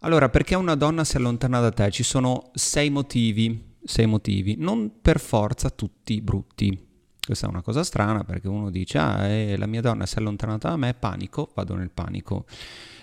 Allora, 0.00 0.28
perché 0.28 0.54
una 0.54 0.76
donna 0.76 1.02
si 1.02 1.16
allontana 1.16 1.58
da 1.58 1.72
te? 1.72 1.90
Ci 1.90 2.04
sono 2.04 2.50
sei 2.54 2.90
motivi, 2.90 3.74
sei 3.82 4.06
motivi, 4.06 4.54
non 4.56 5.00
per 5.02 5.18
forza 5.18 5.70
tutti 5.70 6.20
brutti. 6.20 6.92
Questa 7.26 7.46
è 7.46 7.50
una 7.50 7.62
cosa 7.62 7.82
strana 7.82 8.22
perché 8.22 8.46
uno 8.46 8.70
dice, 8.70 8.98
ah, 8.98 9.26
eh, 9.26 9.56
la 9.56 9.66
mia 9.66 9.80
donna 9.80 10.06
si 10.06 10.14
è 10.14 10.18
allontanata 10.18 10.68
da 10.68 10.76
me, 10.76 10.94
panico, 10.94 11.50
vado 11.56 11.74
nel 11.74 11.90
panico. 11.90 12.44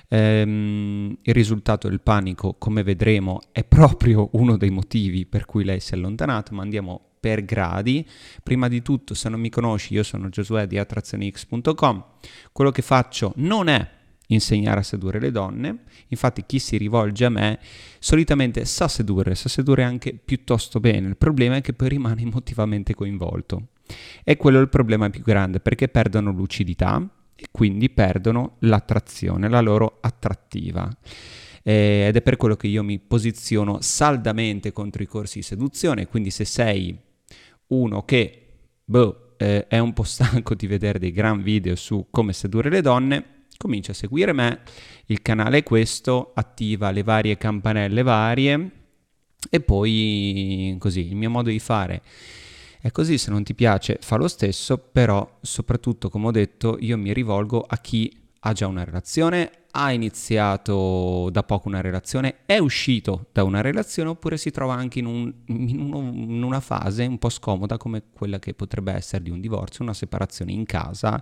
Ehm, 0.08 1.18
il 1.22 1.34
risultato 1.34 1.90
del 1.90 2.00
panico, 2.00 2.54
come 2.54 2.84
vedremo, 2.84 3.42
è 3.52 3.66
proprio 3.66 4.30
uno 4.34 4.56
dei 4.56 4.70
motivi 4.70 5.26
per 5.26 5.44
cui 5.44 5.66
lei 5.66 5.82
si 5.82 5.94
è 5.94 5.98
allontanata, 5.98 6.54
ma 6.54 6.62
andiamo 6.62 7.11
per 7.22 7.46
gradi. 7.46 8.06
Prima 8.44 8.68
di 8.68 8.82
tutto, 8.82 9.14
se 9.14 9.30
non 9.30 9.40
mi 9.40 9.50
conosci, 9.50 9.94
io 9.94 10.04
sono 10.04 10.28
Giosuè 10.28 10.68
di 10.68 10.78
attrazionix.com. 10.78 12.06
Quello 12.52 12.72
che 12.72 12.82
faccio 12.82 13.32
non 13.38 13.70
è 13.70 14.00
insegnare 14.34 14.80
a 14.80 14.84
sedurre 14.84 15.20
le 15.20 15.32
donne. 15.32 15.84
Infatti 16.08 16.44
chi 16.46 16.60
si 16.60 16.78
rivolge 16.78 17.26
a 17.26 17.30
me 17.30 17.60
solitamente 18.00 18.66
sa 18.66 18.88
sedurre, 18.88 19.36
sa 19.36 19.50
sedurre 19.50 19.84
anche 19.84 20.14
piuttosto 20.14 20.80
bene. 20.80 21.08
Il 21.08 21.18
problema 21.18 21.58
è 21.58 21.62
che 21.62 21.74
poi 21.74 21.90
rimane 21.90 22.22
emotivamente 22.22 22.96
coinvolto. 22.96 23.68
E 24.24 24.38
quello 24.38 24.58
è 24.58 24.62
il 24.62 24.70
problema 24.70 25.10
più 25.10 25.22
grande 25.22 25.60
perché 25.60 25.88
perdono 25.88 26.32
lucidità 26.32 27.06
e 27.36 27.48
quindi 27.52 27.90
perdono 27.90 28.56
l'attrazione, 28.60 29.50
la 29.50 29.62
loro 29.62 29.98
attrattiva. 30.02 30.90
Eh, 31.64 32.06
ed 32.08 32.16
è 32.16 32.22
per 32.22 32.38
quello 32.38 32.56
che 32.56 32.68
io 32.68 32.84
mi 32.84 33.00
posiziono 33.00 33.82
saldamente 33.82 34.72
contro 34.72 35.04
i 35.04 35.08
corsi 35.08 35.40
di 35.40 35.44
seduzione, 35.44 36.08
quindi 36.08 36.32
se 36.32 36.46
sei 36.46 36.98
uno 37.72 38.04
che 38.04 38.38
boh, 38.86 39.34
eh, 39.38 39.68
è 39.68 39.80
un 39.80 39.94
po' 39.94 40.04
stanco 40.04 40.56
di 40.56 40.68
vedere 40.68 41.00
dei 41.00 41.12
gran 41.12 41.42
video 41.42 41.76
su 41.76 42.08
come 42.10 42.34
sedurre 42.34 42.70
le 42.70 42.82
donne, 42.82 43.46
comincia 43.58 43.92
a 43.92 43.96
seguire 43.96 44.34
me, 44.34 44.62
il 45.08 45.22
canale 45.22 45.60
è 45.60 45.64
questo, 45.64 46.32
attiva 46.34 46.92
le 46.92 47.04
varie 47.04 47.38
campanelle 47.38 48.04
varie 48.04 48.72
e 49.50 49.60
poi 49.60 50.76
così 50.80 51.08
il 51.08 51.16
mio 51.16 51.30
modo 51.30 51.50
di 51.50 51.60
fare 51.60 52.02
è 52.82 52.90
così, 52.90 53.20
se 53.20 53.30
non 53.30 53.44
ti 53.44 53.54
piace 53.54 54.00
fa 54.02 54.16
lo 54.16 54.28
stesso, 54.28 54.78
però 54.80 55.38
soprattutto 55.42 56.10
come 56.10 56.28
ho 56.28 56.32
detto 56.32 56.78
io 56.80 56.98
mi 56.98 57.14
rivolgo 57.14 57.62
a 57.62 57.78
chi 57.78 58.12
ha 58.40 58.54
già 58.54 58.66
una 58.66 58.84
relazione, 58.84 59.52
ha 59.72 59.92
iniziato 59.92 61.30
da 61.32 61.44
poco 61.44 61.68
una 61.68 61.82
relazione, 61.82 62.40
è 62.46 62.58
uscito 62.58 63.28
da 63.32 63.44
una 63.44 63.62
relazione 63.62 64.10
oppure 64.10 64.38
si 64.38 64.52
trova 64.52 64.74
anche 64.74 65.00
in, 65.00 65.06
un, 65.06 65.34
in, 65.46 65.80
uno, 65.80 66.12
in, 66.12 66.44
una 66.44 66.60
fase 66.60 67.06
un 67.06 67.18
po' 67.18 67.30
scomoda 67.30 67.78
come 67.78 68.04
quella 68.14 68.40
che 68.40 68.54
potrebbe 68.54 68.92
essere 68.94 69.24
di 69.24 69.30
un 69.30 69.40
divorzio, 69.40 69.84
una 69.84 69.94
separazione 69.94 70.52
in 70.52 70.66
casa, 70.66 71.22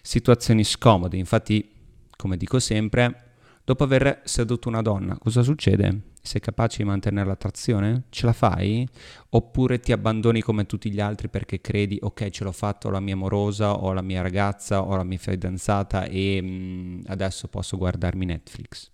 situazioni 0.00 0.64
scomode. 0.64 1.16
Infatti, 1.16 1.68
come 2.16 2.36
dico 2.36 2.58
sempre, 2.60 3.32
dopo 3.64 3.84
aver 3.84 4.20
sedotto 4.24 4.68
una 4.68 4.82
donna, 4.82 5.18
cosa 5.18 5.42
succede? 5.42 6.00
Sei 6.26 6.40
capace 6.40 6.78
di 6.78 6.84
mantenere 6.84 7.28
l'attrazione? 7.28 8.02
Ce 8.10 8.26
la 8.26 8.32
fai? 8.32 8.86
Oppure 9.30 9.78
ti 9.78 9.92
abbandoni 9.92 10.40
come 10.40 10.66
tutti 10.66 10.90
gli 10.90 10.98
altri 10.98 11.28
perché 11.28 11.60
credi, 11.60 11.98
ok, 12.00 12.30
ce 12.30 12.42
l'ho 12.42 12.50
fatto, 12.50 12.90
la 12.90 12.98
mia 12.98 13.14
amorosa, 13.14 13.74
ho 13.74 13.92
la 13.92 14.02
mia 14.02 14.22
ragazza, 14.22 14.82
ho 14.82 14.96
la 14.96 15.04
mia 15.04 15.18
fidanzata 15.18 16.04
e 16.06 16.42
mh, 16.42 16.46
mm, 16.46 17.00
adesso 17.06 17.46
posso 17.46 17.76
guardarmi 17.76 18.24
Netflix? 18.24 18.90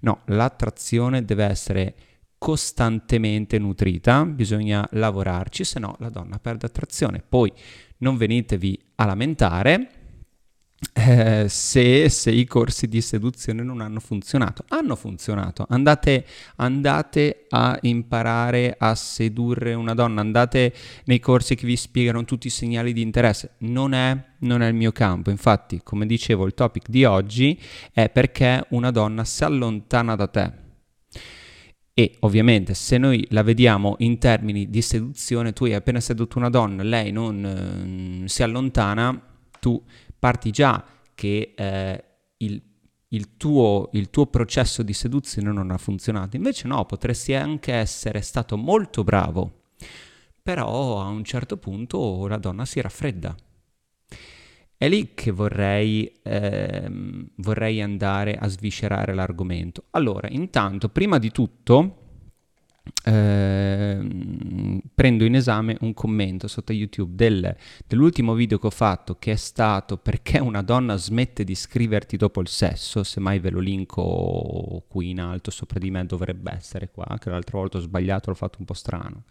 No, 0.00 0.20
l'attrazione 0.26 1.24
deve 1.24 1.44
essere 1.46 1.94
costantemente 2.38 3.58
nutrita, 3.58 4.24
bisogna 4.24 4.86
lavorarci, 4.92 5.64
se 5.64 5.80
no 5.80 5.96
la 5.98 6.10
donna 6.10 6.38
perde 6.38 6.66
attrazione. 6.66 7.24
Poi 7.28 7.52
non 7.98 8.16
venitevi 8.16 8.78
a 8.96 9.04
lamentare 9.04 9.95
eh, 10.92 11.46
se, 11.48 12.08
se, 12.10 12.30
i 12.30 12.44
corsi 12.44 12.86
di 12.86 13.00
seduzione 13.00 13.62
non 13.62 13.80
hanno 13.80 13.98
funzionato. 13.98 14.64
Hanno 14.68 14.94
funzionato. 14.94 15.66
Andate, 15.68 16.26
andate, 16.56 17.46
a 17.48 17.78
imparare 17.82 18.76
a 18.78 18.94
sedurre 18.94 19.72
una 19.72 19.94
donna, 19.94 20.20
andate 20.20 20.74
nei 21.04 21.18
corsi 21.18 21.54
che 21.54 21.66
vi 21.66 21.76
spiegano 21.76 22.24
tutti 22.24 22.48
i 22.48 22.50
segnali 22.50 22.92
di 22.92 23.00
interesse. 23.00 23.54
Non 23.58 23.94
è, 23.94 24.22
non 24.40 24.62
è 24.62 24.68
il 24.68 24.74
mio 24.74 24.92
campo. 24.92 25.30
Infatti, 25.30 25.80
come 25.82 26.04
dicevo, 26.04 26.46
il 26.46 26.54
topic 26.54 26.88
di 26.88 27.04
oggi 27.04 27.58
è 27.92 28.10
perché 28.10 28.66
una 28.70 28.90
donna 28.90 29.24
si 29.24 29.44
allontana 29.44 30.14
da 30.14 30.26
te. 30.28 30.52
E 31.98 32.16
ovviamente 32.20 32.74
se 32.74 32.98
noi 32.98 33.26
la 33.30 33.42
vediamo 33.42 33.94
in 34.00 34.18
termini 34.18 34.68
di 34.68 34.82
seduzione, 34.82 35.54
tu 35.54 35.64
hai 35.64 35.72
appena 35.72 36.00
sedotto 36.00 36.36
una 36.36 36.50
donna, 36.50 36.82
lei 36.82 37.10
non 37.10 38.22
eh, 38.24 38.28
si 38.28 38.42
allontana, 38.42 39.18
tu 39.58 39.82
parti 40.18 40.50
già 40.50 40.84
che 41.14 41.54
eh, 41.56 42.04
il, 42.38 42.62
il, 43.08 43.36
tuo, 43.36 43.88
il 43.92 44.10
tuo 44.10 44.26
processo 44.26 44.82
di 44.82 44.92
seduzione 44.92 45.52
non 45.52 45.70
ha 45.70 45.78
funzionato. 45.78 46.36
Invece 46.36 46.68
no, 46.68 46.84
potresti 46.84 47.34
anche 47.34 47.72
essere 47.72 48.20
stato 48.20 48.56
molto 48.56 49.04
bravo, 49.04 49.62
però 50.42 51.00
a 51.00 51.06
un 51.06 51.24
certo 51.24 51.56
punto 51.56 52.26
la 52.26 52.38
donna 52.38 52.64
si 52.64 52.80
raffredda. 52.80 53.34
È 54.78 54.88
lì 54.88 55.14
che 55.14 55.30
vorrei, 55.30 56.12
ehm, 56.22 57.30
vorrei 57.36 57.80
andare 57.80 58.36
a 58.36 58.46
sviscerare 58.46 59.14
l'argomento. 59.14 59.84
Allora, 59.92 60.28
intanto, 60.28 60.90
prima 60.90 61.18
di 61.18 61.30
tutto, 61.30 62.05
Ehm, 63.04 64.80
prendo 64.94 65.24
in 65.24 65.34
esame 65.34 65.76
un 65.80 65.92
commento 65.92 66.48
sotto 66.48 66.72
YouTube 66.72 67.14
del, 67.14 67.56
dell'ultimo 67.86 68.34
video 68.34 68.58
che 68.58 68.66
ho 68.66 68.70
fatto 68.70 69.16
che 69.18 69.32
è 69.32 69.36
stato 69.36 69.96
perché 69.96 70.38
una 70.38 70.62
donna 70.62 70.96
smette 70.96 71.44
di 71.44 71.54
scriverti 71.54 72.16
dopo 72.16 72.40
il 72.40 72.48
sesso, 72.48 73.02
semmai 73.02 73.38
ve 73.38 73.50
lo 73.50 73.60
linko 73.60 74.84
qui 74.88 75.10
in 75.10 75.20
alto 75.20 75.50
sopra 75.50 75.78
di 75.78 75.90
me 75.90 76.06
dovrebbe 76.06 76.52
essere 76.52 76.90
qua, 76.90 77.16
che 77.18 77.30
l'altra 77.30 77.58
volta 77.58 77.78
ho 77.78 77.80
sbagliato, 77.80 78.30
l'ho 78.30 78.36
fatto 78.36 78.58
un 78.60 78.64
po' 78.64 78.74
strano. 78.74 79.24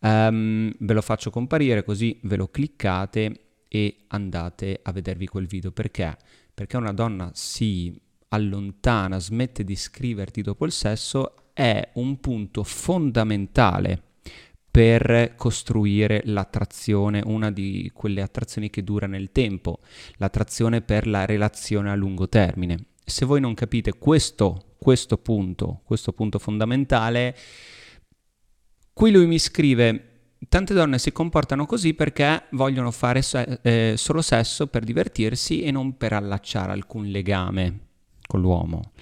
Um, 0.00 0.72
ve 0.78 0.94
lo 0.94 1.02
faccio 1.02 1.30
comparire 1.30 1.84
così 1.84 2.18
ve 2.22 2.36
lo 2.36 2.48
cliccate 2.48 3.64
e 3.68 4.04
andate 4.08 4.80
a 4.82 4.92
vedervi 4.92 5.26
quel 5.26 5.46
video 5.46 5.72
perché? 5.72 6.16
Perché 6.54 6.78
una 6.78 6.92
donna 6.92 7.30
si 7.34 7.94
allontana, 8.28 9.18
smette 9.18 9.64
di 9.64 9.76
scriverti 9.76 10.40
dopo 10.40 10.64
il 10.64 10.72
sesso 10.72 11.49
è 11.60 11.90
un 11.94 12.18
punto 12.20 12.64
fondamentale 12.64 14.02
per 14.70 15.34
costruire 15.36 16.22
l'attrazione, 16.24 17.20
una 17.26 17.50
di 17.50 17.90
quelle 17.92 18.22
attrazioni 18.22 18.70
che 18.70 18.82
dura 18.82 19.06
nel 19.06 19.30
tempo, 19.30 19.80
l'attrazione 20.16 20.80
per 20.80 21.06
la 21.06 21.26
relazione 21.26 21.90
a 21.90 21.94
lungo 21.94 22.30
termine. 22.30 22.86
Se 23.04 23.26
voi 23.26 23.40
non 23.40 23.52
capite 23.52 23.98
questo, 23.98 24.76
questo 24.78 25.18
punto, 25.18 25.82
questo 25.84 26.12
punto 26.12 26.38
fondamentale, 26.38 27.36
qui 28.94 29.10
lui 29.10 29.26
mi 29.26 29.38
scrive 29.38 30.06
tante 30.48 30.72
donne 30.72 30.98
si 30.98 31.12
comportano 31.12 31.66
così 31.66 31.92
perché 31.92 32.44
vogliono 32.52 32.90
fare 32.90 33.20
se- 33.20 33.58
eh, 33.60 33.94
solo 33.98 34.22
sesso 34.22 34.68
per 34.68 34.84
divertirsi 34.84 35.60
e 35.62 35.70
non 35.70 35.98
per 35.98 36.14
allacciare 36.14 36.72
alcun 36.72 37.04
legame 37.08 37.80
con 38.26 38.40
l'uomo. 38.40 38.92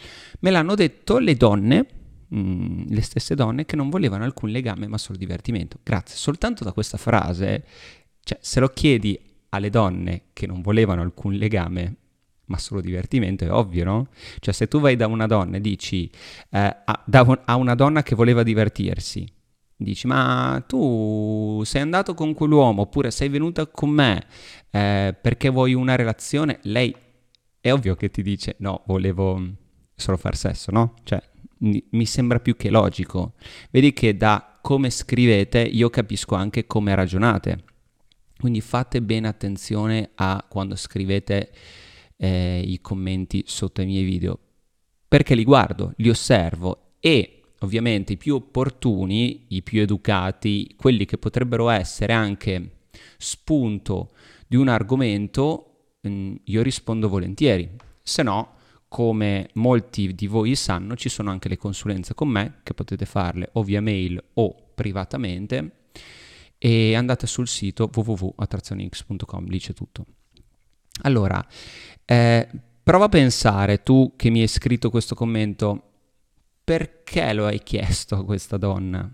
Me 0.40 0.50
l'hanno 0.50 0.74
detto 0.74 1.18
le 1.18 1.36
donne 1.36 1.86
le 2.30 3.00
stesse 3.00 3.34
donne 3.34 3.64
che 3.64 3.76
non 3.76 3.88
volevano 3.88 4.24
alcun 4.24 4.50
legame 4.50 4.86
ma 4.86 4.98
solo 4.98 5.18
divertimento. 5.18 5.78
Grazie, 5.82 6.16
soltanto 6.16 6.64
da 6.64 6.72
questa 6.72 6.98
frase, 6.98 7.64
cioè 8.22 8.38
se 8.40 8.60
lo 8.60 8.68
chiedi 8.68 9.18
alle 9.50 9.70
donne 9.70 10.24
che 10.32 10.46
non 10.46 10.60
volevano 10.60 11.02
alcun 11.02 11.34
legame 11.34 11.96
ma 12.48 12.58
solo 12.58 12.80
divertimento, 12.80 13.44
è 13.44 13.52
ovvio, 13.52 13.84
no? 13.84 14.08
Cioè 14.40 14.54
se 14.54 14.68
tu 14.68 14.80
vai 14.80 14.96
da 14.96 15.06
una 15.06 15.26
donna 15.26 15.56
e 15.56 15.60
dici 15.60 16.10
eh, 16.50 16.76
a, 16.84 17.04
un, 17.22 17.40
a 17.44 17.56
una 17.56 17.74
donna 17.74 18.02
che 18.02 18.14
voleva 18.14 18.42
divertirsi, 18.42 19.26
dici 19.76 20.06
ma 20.06 20.62
tu 20.66 21.62
sei 21.64 21.82
andato 21.82 22.14
con 22.14 22.34
quell'uomo 22.34 22.82
oppure 22.82 23.10
sei 23.10 23.28
venuta 23.28 23.66
con 23.66 23.90
me 23.90 24.26
eh, 24.70 25.14
perché 25.20 25.50
vuoi 25.50 25.74
una 25.74 25.94
relazione, 25.94 26.58
lei 26.62 26.94
è 27.60 27.72
ovvio 27.72 27.94
che 27.96 28.10
ti 28.10 28.22
dice 28.22 28.56
no, 28.58 28.82
volevo 28.86 29.40
solo 29.94 30.16
far 30.16 30.36
sesso, 30.36 30.70
no? 30.70 30.94
Cioè 31.02 31.22
mi 31.58 32.06
sembra 32.06 32.40
più 32.40 32.56
che 32.56 32.70
logico. 32.70 33.34
Vedi 33.70 33.92
che 33.92 34.16
da 34.16 34.58
come 34.60 34.90
scrivete 34.90 35.60
io 35.60 35.90
capisco 35.90 36.34
anche 36.34 36.66
come 36.66 36.94
ragionate. 36.94 37.64
Quindi 38.38 38.60
fate 38.60 39.02
bene 39.02 39.26
attenzione 39.26 40.10
a 40.14 40.44
quando 40.48 40.76
scrivete 40.76 41.50
eh, 42.16 42.62
i 42.64 42.80
commenti 42.80 43.42
sotto 43.46 43.80
i 43.82 43.86
miei 43.86 44.04
video, 44.04 44.38
perché 45.08 45.34
li 45.34 45.44
guardo, 45.44 45.92
li 45.96 46.08
osservo 46.08 46.92
e 47.00 47.42
ovviamente 47.60 48.12
i 48.12 48.16
più 48.16 48.36
opportuni, 48.36 49.46
i 49.48 49.62
più 49.62 49.80
educati, 49.80 50.74
quelli 50.76 51.04
che 51.04 51.18
potrebbero 51.18 51.68
essere 51.68 52.12
anche 52.12 52.70
spunto 53.16 54.10
di 54.46 54.56
un 54.56 54.68
argomento, 54.68 55.96
mh, 56.00 56.10
mm, 56.10 56.34
io 56.44 56.62
rispondo 56.62 57.08
volentieri. 57.08 57.68
Se 58.02 58.22
no, 58.22 58.56
come 58.88 59.50
molti 59.54 60.14
di 60.14 60.26
voi 60.26 60.54
sanno, 60.54 60.96
ci 60.96 61.08
sono 61.08 61.30
anche 61.30 61.48
le 61.48 61.58
consulenze 61.58 62.14
con 62.14 62.28
me, 62.28 62.60
che 62.62 62.74
potete 62.74 63.04
farle 63.04 63.50
o 63.52 63.62
via 63.62 63.82
mail 63.82 64.22
o 64.34 64.70
privatamente, 64.74 65.72
e 66.56 66.94
andate 66.94 67.26
sul 67.26 67.46
sito 67.46 67.90
www.attrazionix.com, 67.92 69.46
lì 69.46 69.58
c'è 69.58 69.74
tutto. 69.74 70.04
Allora, 71.02 71.44
eh, 72.04 72.48
prova 72.82 73.04
a 73.04 73.10
pensare, 73.10 73.82
tu 73.82 74.14
che 74.16 74.30
mi 74.30 74.40
hai 74.40 74.48
scritto 74.48 74.90
questo 74.90 75.14
commento, 75.14 75.82
perché 76.64 77.32
lo 77.34 77.46
hai 77.46 77.62
chiesto 77.62 78.16
a 78.16 78.24
questa 78.24 78.56
donna? 78.56 79.10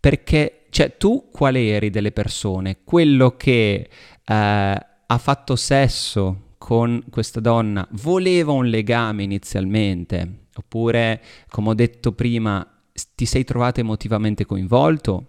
Perché, 0.00 0.66
cioè, 0.70 0.96
tu 0.96 1.30
quale 1.30 1.68
eri 1.68 1.90
delle 1.90 2.12
persone? 2.12 2.78
Quello 2.84 3.36
che 3.36 3.74
eh, 3.74 3.88
ha 4.24 5.18
fatto 5.18 5.56
sesso 5.56 6.47
con 6.58 7.04
questa 7.08 7.40
donna, 7.40 7.86
voleva 7.92 8.52
un 8.52 8.66
legame 8.66 9.22
inizialmente, 9.22 10.46
oppure, 10.54 11.22
come 11.48 11.70
ho 11.70 11.74
detto 11.74 12.12
prima, 12.12 12.66
ti 13.14 13.24
sei 13.24 13.44
trovato 13.44 13.80
emotivamente 13.80 14.44
coinvolto? 14.44 15.26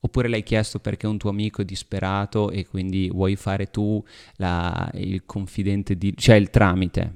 Oppure 0.00 0.28
l'hai 0.28 0.42
chiesto 0.42 0.78
perché 0.78 1.06
un 1.06 1.16
tuo 1.16 1.30
amico 1.30 1.62
è 1.62 1.64
disperato 1.64 2.50
e 2.50 2.66
quindi 2.66 3.10
vuoi 3.12 3.34
fare 3.34 3.70
tu 3.70 4.02
la, 4.36 4.88
il 4.94 5.24
confidente, 5.24 5.96
di, 5.96 6.14
cioè 6.16 6.36
il 6.36 6.50
tramite? 6.50 7.14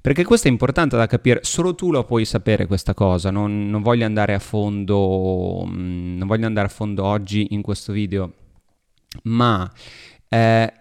Perché 0.00 0.24
questo 0.24 0.48
è 0.48 0.50
importante 0.50 0.96
da 0.96 1.06
capire, 1.06 1.40
solo 1.42 1.74
tu 1.74 1.90
lo 1.90 2.04
puoi 2.04 2.24
sapere 2.24 2.66
questa 2.66 2.94
cosa, 2.94 3.30
non, 3.30 3.68
non 3.68 3.82
voglio 3.82 4.06
andare 4.06 4.32
a 4.32 4.38
fondo, 4.38 5.66
mm, 5.68 6.16
non 6.16 6.26
voglio 6.26 6.46
andare 6.46 6.68
a 6.68 6.70
fondo 6.70 7.04
oggi 7.04 7.48
in 7.50 7.62
questo 7.62 7.92
video, 7.92 8.32
ma 9.24 9.70
eh, 10.28 10.72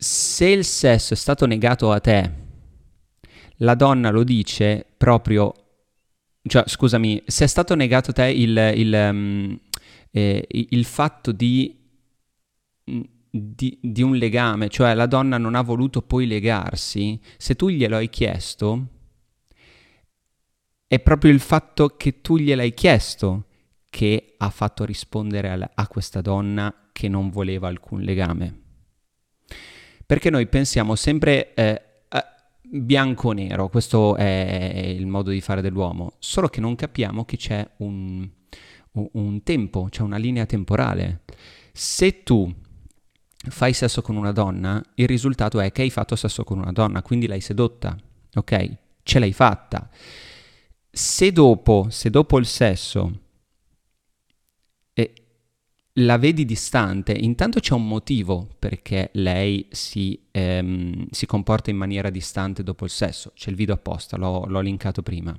se 0.00 0.46
il 0.46 0.64
sesso 0.64 1.12
è 1.14 1.16
stato 1.16 1.44
negato 1.44 1.90
a 1.90 1.98
te, 1.98 2.32
la 3.56 3.74
donna 3.74 4.10
lo 4.10 4.22
dice 4.22 4.86
proprio, 4.96 5.52
cioè 6.42 6.62
scusami, 6.66 7.24
se 7.26 7.44
è 7.44 7.48
stato 7.48 7.74
negato 7.74 8.10
a 8.10 8.14
te 8.14 8.28
il, 8.28 8.56
il, 8.76 9.08
um, 9.10 9.58
eh, 10.12 10.46
il 10.48 10.84
fatto 10.84 11.32
di 11.32 11.74
di, 13.30 13.78
di, 13.82 14.02
un 14.02 14.16
legame, 14.16 14.68
cioè 14.68 14.94
la 14.94 15.06
donna 15.06 15.36
non 15.36 15.54
ha 15.54 15.60
voluto 15.60 16.00
poi 16.00 16.26
legarsi, 16.26 17.20
se 17.36 17.54
tu 17.54 17.68
glielo 17.68 17.96
hai 17.96 18.08
chiesto, 18.08 18.86
è 20.86 20.98
proprio 21.00 21.30
il 21.30 21.40
fatto 21.40 21.96
che 21.96 22.22
tu 22.22 22.38
gliel'hai 22.38 22.72
chiesto 22.72 23.44
che 23.90 24.34
ha 24.38 24.50
fatto 24.50 24.84
rispondere 24.84 25.50
a, 25.50 25.70
a 25.74 25.86
questa 25.86 26.22
donna 26.22 26.88
che 26.92 27.08
non 27.08 27.28
voleva 27.30 27.68
alcun 27.68 28.00
legame. 28.00 28.67
Perché 30.08 30.30
noi 30.30 30.46
pensiamo 30.46 30.94
sempre 30.94 31.52
eh, 31.52 31.82
bianco-nero, 32.62 33.68
questo 33.68 34.16
è 34.16 34.94
il 34.96 35.06
modo 35.06 35.28
di 35.28 35.42
fare 35.42 35.60
dell'uomo, 35.60 36.12
solo 36.18 36.48
che 36.48 36.62
non 36.62 36.76
capiamo 36.76 37.26
che 37.26 37.36
c'è 37.36 37.68
un, 37.78 38.26
un 38.92 39.42
tempo, 39.42 39.88
c'è 39.90 40.00
una 40.00 40.16
linea 40.16 40.46
temporale. 40.46 41.24
Se 41.74 42.22
tu 42.22 42.50
fai 43.50 43.74
sesso 43.74 44.00
con 44.00 44.16
una 44.16 44.32
donna, 44.32 44.82
il 44.94 45.06
risultato 45.06 45.60
è 45.60 45.70
che 45.72 45.82
hai 45.82 45.90
fatto 45.90 46.16
sesso 46.16 46.42
con 46.42 46.56
una 46.58 46.72
donna, 46.72 47.02
quindi 47.02 47.26
l'hai 47.26 47.42
sedotta, 47.42 47.94
ok? 48.34 48.76
Ce 49.02 49.18
l'hai 49.18 49.34
fatta. 49.34 49.90
Se 50.90 51.32
dopo, 51.32 51.88
se 51.90 52.08
dopo 52.08 52.38
il 52.38 52.46
sesso 52.46 53.26
la 55.98 56.18
vedi 56.18 56.44
distante, 56.44 57.12
intanto 57.12 57.60
c'è 57.60 57.74
un 57.74 57.86
motivo 57.86 58.48
perché 58.58 59.10
lei 59.14 59.66
si, 59.70 60.26
ehm, 60.30 61.06
si, 61.10 61.26
comporta 61.26 61.70
in 61.70 61.76
maniera 61.76 62.10
distante 62.10 62.62
dopo 62.62 62.84
il 62.84 62.90
sesso. 62.90 63.32
C'è 63.34 63.50
il 63.50 63.56
video 63.56 63.74
apposta, 63.74 64.16
l'ho, 64.16 64.44
l'ho 64.46 64.60
linkato 64.60 65.02
prima. 65.02 65.38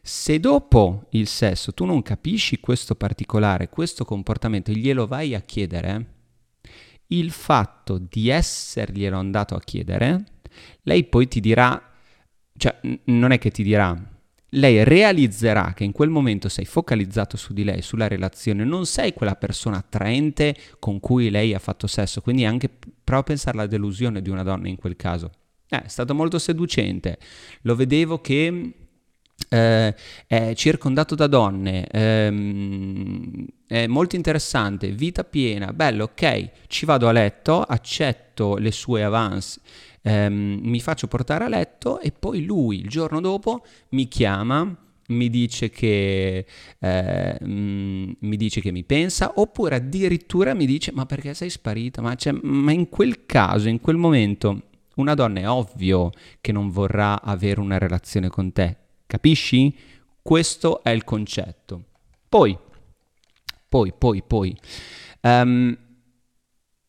Se 0.00 0.38
dopo 0.38 1.06
il 1.10 1.26
sesso 1.26 1.72
tu 1.72 1.84
non 1.86 2.02
capisci 2.02 2.60
questo 2.60 2.94
particolare, 2.94 3.68
questo 3.68 4.04
comportamento, 4.04 4.70
glielo 4.70 5.06
vai 5.06 5.34
a 5.34 5.40
chiedere, 5.40 6.12
il 7.08 7.30
fatto 7.30 7.98
di 7.98 8.28
esserglielo 8.28 9.16
andato 9.16 9.54
a 9.54 9.60
chiedere, 9.60 10.24
lei 10.82 11.04
poi 11.04 11.26
ti 11.26 11.40
dirà, 11.40 11.90
cioè 12.56 12.78
non 13.04 13.32
è 13.32 13.38
che 13.38 13.50
ti 13.50 13.62
dirà, 13.62 14.13
lei 14.54 14.84
realizzerà 14.84 15.72
che 15.74 15.84
in 15.84 15.92
quel 15.92 16.10
momento 16.10 16.48
sei 16.48 16.64
focalizzato 16.64 17.36
su 17.36 17.52
di 17.52 17.64
lei, 17.64 17.82
sulla 17.82 18.08
relazione, 18.08 18.64
non 18.64 18.86
sei 18.86 19.12
quella 19.12 19.36
persona 19.36 19.78
attraente 19.78 20.56
con 20.78 21.00
cui 21.00 21.30
lei 21.30 21.54
ha 21.54 21.58
fatto 21.58 21.86
sesso, 21.86 22.20
quindi 22.20 22.44
anche 22.44 22.68
prova 23.02 23.20
a 23.20 23.24
pensare 23.24 23.58
alla 23.58 23.66
delusione 23.66 24.22
di 24.22 24.30
una 24.30 24.42
donna 24.42 24.68
in 24.68 24.76
quel 24.76 24.96
caso. 24.96 25.30
Eh, 25.68 25.82
è 25.82 25.88
stato 25.88 26.14
molto 26.14 26.38
seducente, 26.38 27.18
lo 27.62 27.74
vedevo 27.74 28.20
che 28.20 28.74
eh, 29.48 29.94
è 30.26 30.52
circondato 30.54 31.14
da 31.14 31.26
donne, 31.26 31.86
ehm, 31.86 33.46
è 33.66 33.86
molto 33.86 34.16
interessante, 34.16 34.90
vita 34.90 35.24
piena, 35.24 35.72
bello, 35.72 36.04
ok, 36.04 36.50
ci 36.68 36.86
vado 36.86 37.08
a 37.08 37.12
letto, 37.12 37.62
accetto 37.62 38.56
le 38.56 38.70
sue 38.70 39.02
avance, 39.02 39.60
ehm, 40.04 40.60
mi 40.62 40.80
faccio 40.80 41.08
portare 41.08 41.44
a 41.44 41.48
letto 41.48 42.00
e 42.00 42.12
poi 42.12 42.44
lui 42.44 42.80
il 42.80 42.88
giorno 42.88 43.20
dopo 43.20 43.64
mi 43.90 44.06
chiama, 44.06 44.76
mi 45.08 45.28
dice 45.28 45.68
che 45.68 46.46
eh, 46.78 47.38
mm, 47.44 48.10
mi 48.20 48.36
dice 48.36 48.60
che 48.60 48.70
mi 48.70 48.84
pensa 48.84 49.32
oppure 49.36 49.76
addirittura 49.76 50.54
mi 50.54 50.64
dice 50.64 50.92
ma 50.92 51.04
perché 51.04 51.34
sei 51.34 51.50
sparita 51.50 52.00
ma, 52.00 52.14
cioè, 52.14 52.32
ma 52.42 52.72
in 52.72 52.88
quel 52.88 53.26
caso 53.26 53.68
in 53.68 53.80
quel 53.80 53.96
momento 53.96 54.62
una 54.94 55.14
donna 55.14 55.40
è 55.40 55.48
ovvio 55.48 56.10
che 56.40 56.52
non 56.52 56.70
vorrà 56.70 57.20
avere 57.20 57.60
una 57.60 57.78
relazione 57.78 58.28
con 58.28 58.52
te 58.52 58.78
Capisci? 59.14 59.72
Questo 60.20 60.82
è 60.82 60.90
il 60.90 61.04
concetto. 61.04 61.84
Poi, 62.28 62.58
poi, 63.68 63.92
poi, 63.96 64.22
poi, 64.26 64.56
um, 65.20 65.76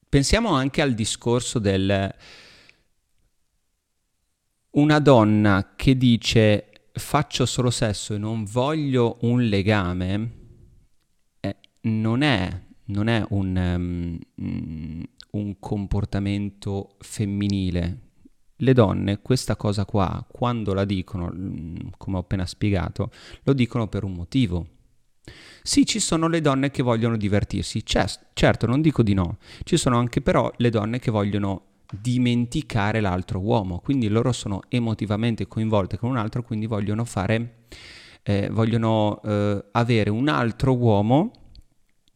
pensiamo 0.08 0.50
anche 0.50 0.82
al 0.82 0.94
discorso 0.94 1.60
del 1.60 2.12
una 4.76 5.00
donna 5.00 5.74
che 5.76 5.98
dice 5.98 6.70
faccio 6.94 7.46
solo 7.46 7.70
sesso 7.70 8.14
e 8.14 8.18
non 8.18 8.46
voglio 8.46 9.18
un 9.22 9.44
legame, 9.44 10.32
eh, 11.40 11.56
non 11.82 12.22
è, 12.22 12.62
non 12.86 13.08
è 13.08 13.26
un, 13.30 14.20
um, 14.36 15.02
un 15.32 15.60
comportamento 15.60 16.96
femminile, 17.00 18.00
le 18.58 18.74
donne 18.74 19.22
questa 19.22 19.56
cosa 19.56 19.86
qua, 19.86 20.26
quando 20.30 20.74
la 20.74 20.86
dicono, 20.86 21.32
mm, 21.34 21.76
come 21.98 22.18
ho 22.18 22.22
appena 22.22 22.46
spiegato, 22.46 23.12
lo 23.44 23.54
dicono 23.54 23.88
per 23.88 24.04
un 24.04 24.14
motivo. 24.14 24.68
Sì, 25.62 25.86
ci 25.86 26.00
sono 26.00 26.28
le 26.28 26.42
donne 26.42 26.70
che 26.70 26.84
vogliono 26.84 27.18
divertirsi, 27.18 27.86
certo, 27.86 28.28
certo, 28.34 28.68
non 28.68 28.82
dico 28.82 29.04
di 29.04 29.14
no, 29.14 29.38
ci 29.64 29.78
sono 29.78 29.98
anche 29.98 30.22
però 30.22 30.52
le 30.58 30.70
donne 30.70 31.00
che 31.00 31.12
vogliono 31.12 31.75
dimenticare 31.92 33.00
l'altro 33.00 33.40
uomo, 33.40 33.80
quindi 33.80 34.08
loro 34.08 34.32
sono 34.32 34.62
emotivamente 34.70 35.48
coinvolte 35.48 35.98
con 35.98 36.10
un 36.10 36.18
altro, 36.18 36.44
quindi 36.44 36.66
vogliono 36.66 37.06
fare, 37.06 37.66
eh, 38.24 38.50
vogliono 38.52 39.22
eh, 39.24 39.66
avere 39.72 40.10
un 40.10 40.28
altro 40.28 40.76
uomo 40.76 41.32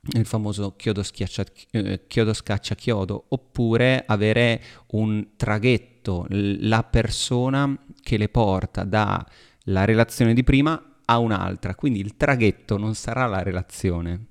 il 0.01 0.25
famoso 0.25 0.75
chiodo, 0.75 1.03
schiaccia, 1.03 1.43
eh, 1.71 2.05
chiodo 2.07 2.33
scaccia 2.33 2.75
chiodo, 2.75 3.25
oppure 3.29 4.03
avere 4.07 4.61
un 4.91 5.29
traghetto, 5.35 6.25
la 6.29 6.83
persona 6.83 7.77
che 8.01 8.17
le 8.17 8.29
porta 8.29 8.83
dalla 8.83 9.85
relazione 9.85 10.33
di 10.33 10.43
prima 10.43 11.01
a 11.05 11.17
un'altra, 11.19 11.75
quindi 11.75 11.99
il 11.99 12.15
traghetto 12.15 12.77
non 12.77 12.95
sarà 12.95 13.25
la 13.25 13.43
relazione. 13.43 14.25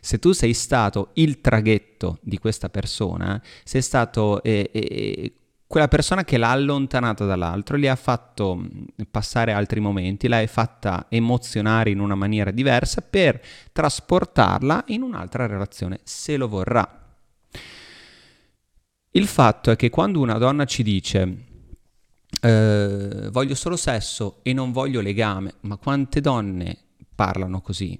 Se 0.00 0.18
tu 0.18 0.32
sei 0.32 0.54
stato 0.54 1.10
il 1.14 1.40
traghetto 1.40 2.18
di 2.20 2.38
questa 2.38 2.68
persona, 2.68 3.40
sei 3.64 3.82
stato 3.82 4.42
eh, 4.42 4.70
eh, 4.72 5.32
quella 5.66 5.88
persona 5.88 6.22
che 6.22 6.36
l'ha 6.36 6.50
allontanata 6.50 7.24
dall'altro, 7.24 7.78
gli 7.78 7.86
ha 7.86 7.96
fatto 7.96 8.56
mm, 8.56 8.84
passare 9.10 9.52
altri 9.52 9.80
momenti, 9.80 10.28
l'hai 10.28 10.46
fatta 10.46 11.06
emozionare 11.08 11.88
in 11.88 11.98
una 11.98 12.14
maniera 12.14 12.50
diversa 12.50 13.00
per 13.00 13.40
trasportarla 13.72 14.84
in 14.88 15.00
un'altra 15.00 15.46
relazione, 15.46 16.00
se 16.02 16.36
lo 16.36 16.46
vorrà. 16.46 17.00
Il 19.12 19.26
fatto 19.26 19.70
è 19.70 19.76
che 19.76 19.88
quando 19.88 20.20
una 20.20 20.38
donna 20.38 20.66
ci 20.66 20.82
dice 20.82 21.36
eh, 22.40 23.28
voglio 23.30 23.54
solo 23.54 23.76
sesso 23.76 24.40
e 24.42 24.52
non 24.52 24.72
voglio 24.72 25.00
legame, 25.00 25.54
ma 25.60 25.76
quante 25.76 26.20
donne 26.20 26.76
parlano 27.14 27.62
così? 27.62 27.98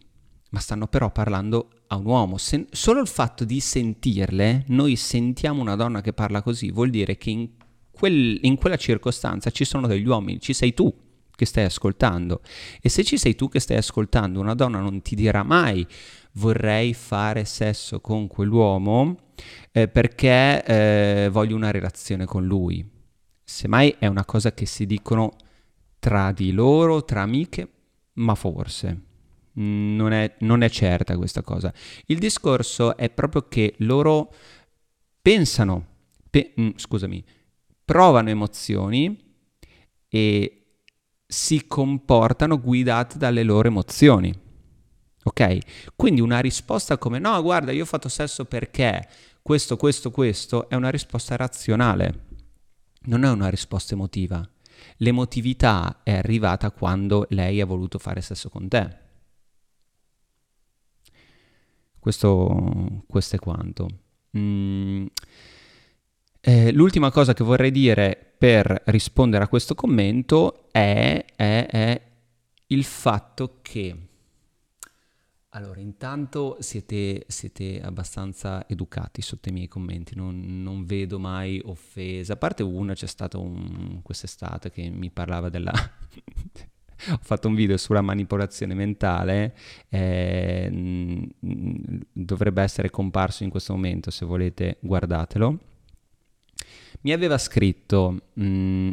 Ma 0.52 0.60
stanno 0.60 0.86
però 0.86 1.10
parlando 1.10 1.68
a 1.88 1.96
un 1.96 2.06
uomo. 2.06 2.38
Se, 2.38 2.66
solo 2.70 3.00
il 3.00 3.08
fatto 3.08 3.44
di 3.44 3.60
sentirle, 3.60 4.64
noi 4.68 4.96
sentiamo 4.96 5.60
una 5.60 5.76
donna 5.76 6.00
che 6.00 6.12
parla 6.12 6.42
così, 6.42 6.70
vuol 6.70 6.90
dire 6.90 7.16
che 7.16 7.30
in 7.30 7.48
quel, 7.90 8.38
in 8.42 8.56
quella 8.56 8.76
circostanza 8.76 9.50
ci 9.50 9.64
sono 9.64 9.86
degli 9.86 10.06
uomini, 10.06 10.40
ci 10.40 10.52
sei 10.52 10.74
tu 10.74 10.92
che 11.34 11.46
stai 11.46 11.64
ascoltando. 11.64 12.40
E 12.80 12.88
se 12.88 13.02
ci 13.04 13.16
sei 13.16 13.34
tu 13.34 13.48
che 13.48 13.60
stai 13.60 13.78
ascoltando, 13.78 14.40
una 14.40 14.54
donna 14.54 14.78
non 14.78 15.00
ti 15.02 15.14
dirà 15.14 15.42
mai 15.42 15.86
vorrei 16.32 16.94
fare 16.94 17.44
sesso 17.44 18.00
con 18.00 18.26
quell'uomo 18.26 19.16
eh, 19.70 19.88
perché 19.88 20.64
eh, 20.64 21.28
voglio 21.30 21.56
una 21.56 21.70
relazione 21.70 22.24
con 22.24 22.46
lui. 22.46 22.88
Semmai 23.42 23.96
è 23.98 24.06
una 24.06 24.24
cosa 24.24 24.52
che 24.52 24.66
si 24.66 24.86
dicono 24.86 25.32
tra 25.98 26.32
di 26.32 26.52
loro, 26.52 27.04
tra 27.04 27.22
amiche, 27.22 27.68
ma 28.14 28.34
forse. 28.34 29.00
Non 29.54 30.12
è, 30.12 30.36
non 30.40 30.62
è 30.62 30.68
certa 30.68 31.16
questa 31.16 31.42
cosa. 31.42 31.72
Il 32.06 32.18
discorso 32.18 32.96
è 32.96 33.10
proprio 33.10 33.48
che 33.48 33.74
loro 33.78 34.32
pensano, 35.20 35.86
pe- 36.30 36.54
mm, 36.60 36.70
scusami, 36.76 37.24
provano 37.84 38.30
emozioni 38.30 39.30
e 40.08 40.62
si 41.26 41.66
comportano 41.66 42.60
guidate 42.60 43.18
dalle 43.18 43.42
loro 43.42 43.68
emozioni. 43.68 44.32
Ok? 45.24 45.58
Quindi 45.94 46.20
una 46.20 46.40
risposta 46.40 46.98
come 46.98 47.18
no, 47.18 47.40
guarda, 47.42 47.72
io 47.72 47.82
ho 47.82 47.86
fatto 47.86 48.08
sesso 48.08 48.44
perché 48.44 49.08
questo, 49.40 49.76
questo, 49.76 50.10
questo 50.10 50.68
è 50.68 50.74
una 50.74 50.90
risposta 50.90 51.36
razionale, 51.36 52.26
non 53.02 53.24
è 53.24 53.30
una 53.30 53.48
risposta 53.48 53.94
emotiva. 53.94 54.46
L'emotività 54.98 56.00
è 56.02 56.12
arrivata 56.14 56.70
quando 56.70 57.26
lei 57.30 57.60
ha 57.60 57.66
voluto 57.66 57.98
fare 57.98 58.20
sesso 58.20 58.48
con 58.48 58.68
te. 58.68 59.01
Questo, 62.02 63.04
questo 63.06 63.36
è 63.36 63.38
quanto. 63.38 63.88
Mm. 64.36 65.06
Eh, 66.40 66.72
l'ultima 66.72 67.12
cosa 67.12 67.32
che 67.32 67.44
vorrei 67.44 67.70
dire 67.70 68.34
per 68.36 68.82
rispondere 68.86 69.44
a 69.44 69.46
questo 69.46 69.76
commento 69.76 70.66
è, 70.72 71.24
è, 71.36 71.66
è 71.70 72.02
il 72.66 72.82
fatto 72.82 73.60
che 73.62 73.96
allora, 75.50 75.78
intanto 75.78 76.56
siete, 76.58 77.24
siete, 77.28 77.80
abbastanza 77.80 78.66
educati 78.66 79.22
sotto 79.22 79.48
i 79.50 79.52
miei 79.52 79.68
commenti, 79.68 80.16
non, 80.16 80.60
non, 80.60 80.84
vedo 80.84 81.20
mai 81.20 81.60
offese. 81.64 82.32
A 82.32 82.36
parte 82.36 82.64
una, 82.64 82.94
c'è 82.94 83.06
stato 83.06 83.40
un, 83.40 84.00
quest'estate 84.02 84.72
che 84.72 84.88
mi 84.88 85.10
parlava 85.10 85.50
della... 85.50 85.70
Ho 87.12 87.18
fatto 87.20 87.48
un 87.48 87.54
video 87.54 87.76
sulla 87.76 88.00
manipolazione 88.00 88.74
mentale, 88.74 89.54
eh, 89.88 90.70
dovrebbe 92.12 92.62
essere 92.62 92.90
comparso 92.90 93.44
in 93.44 93.50
questo 93.50 93.72
momento, 93.72 94.10
se 94.10 94.24
volete 94.24 94.78
guardatelo. 94.80 95.58
Mi 97.02 97.12
aveva 97.12 97.38
scritto... 97.38 98.20
Mm, 98.40 98.90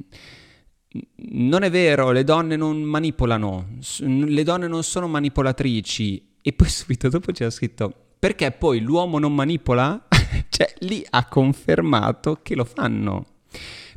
non 1.32 1.62
è 1.62 1.70
vero, 1.70 2.10
le 2.10 2.24
donne 2.24 2.56
non 2.56 2.82
manipolano, 2.82 3.78
le 4.00 4.44
donne 4.44 4.68
non 4.68 4.82
sono 4.82 5.08
manipolatrici, 5.08 6.30
e 6.42 6.54
poi 6.54 6.68
subito 6.70 7.10
dopo 7.10 7.32
c'era 7.32 7.50
scritto 7.50 7.94
perché 8.20 8.52
poi 8.52 8.82
l'uomo 8.82 9.18
non 9.18 9.34
manipola? 9.34 10.08
cioè 10.50 10.74
lì 10.80 11.06
ha 11.10 11.26
confermato 11.26 12.40
che 12.44 12.56
lo 12.56 12.66
fanno. 12.66 13.26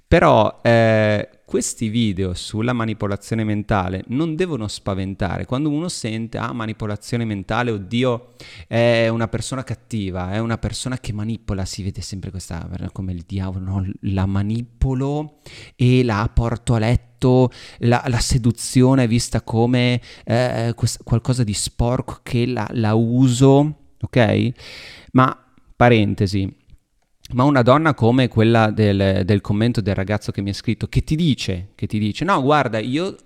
Però 0.06 0.60
eh, 0.62 1.28
questi 1.52 1.90
video 1.90 2.32
sulla 2.32 2.72
manipolazione 2.72 3.44
mentale 3.44 4.04
non 4.06 4.36
devono 4.36 4.68
spaventare. 4.68 5.44
Quando 5.44 5.68
uno 5.68 5.90
sente, 5.90 6.38
ah, 6.38 6.50
manipolazione 6.54 7.26
mentale, 7.26 7.70
oddio, 7.70 8.28
è 8.66 9.08
una 9.08 9.28
persona 9.28 9.62
cattiva, 9.62 10.32
è 10.32 10.38
una 10.38 10.56
persona 10.56 10.96
che 10.96 11.12
manipola, 11.12 11.66
si 11.66 11.82
vede 11.82 12.00
sempre 12.00 12.30
questa, 12.30 12.66
come 12.92 13.12
il 13.12 13.24
diavolo, 13.26 13.64
no? 13.66 13.86
la 14.00 14.24
manipolo 14.24 15.40
e 15.76 16.02
la 16.02 16.26
porto 16.32 16.72
a 16.72 16.78
letto. 16.78 17.50
La, 17.80 18.02
la 18.06 18.20
seduzione 18.20 19.04
è 19.04 19.06
vista 19.06 19.42
come 19.42 20.00
eh, 20.24 20.72
quest- 20.74 21.02
qualcosa 21.04 21.44
di 21.44 21.52
sporco 21.52 22.20
che 22.22 22.46
la, 22.46 22.66
la 22.72 22.94
uso, 22.94 23.90
ok? 24.00 24.52
Ma, 25.12 25.38
parentesi, 25.76 26.50
ma 27.34 27.44
una 27.44 27.62
donna 27.62 27.94
come 27.94 28.28
quella 28.28 28.70
del, 28.70 29.22
del, 29.24 29.40
commento 29.40 29.80
del 29.80 29.94
ragazzo 29.94 30.32
che 30.32 30.42
mi 30.42 30.50
ha 30.50 30.54
scritto, 30.54 30.88
che 30.88 31.02
ti 31.02 31.16
dice, 31.16 31.70
che 31.74 31.86
ti 31.86 31.98
dice, 31.98 32.24
no, 32.24 32.40
guarda, 32.42 32.78
io 32.78 33.16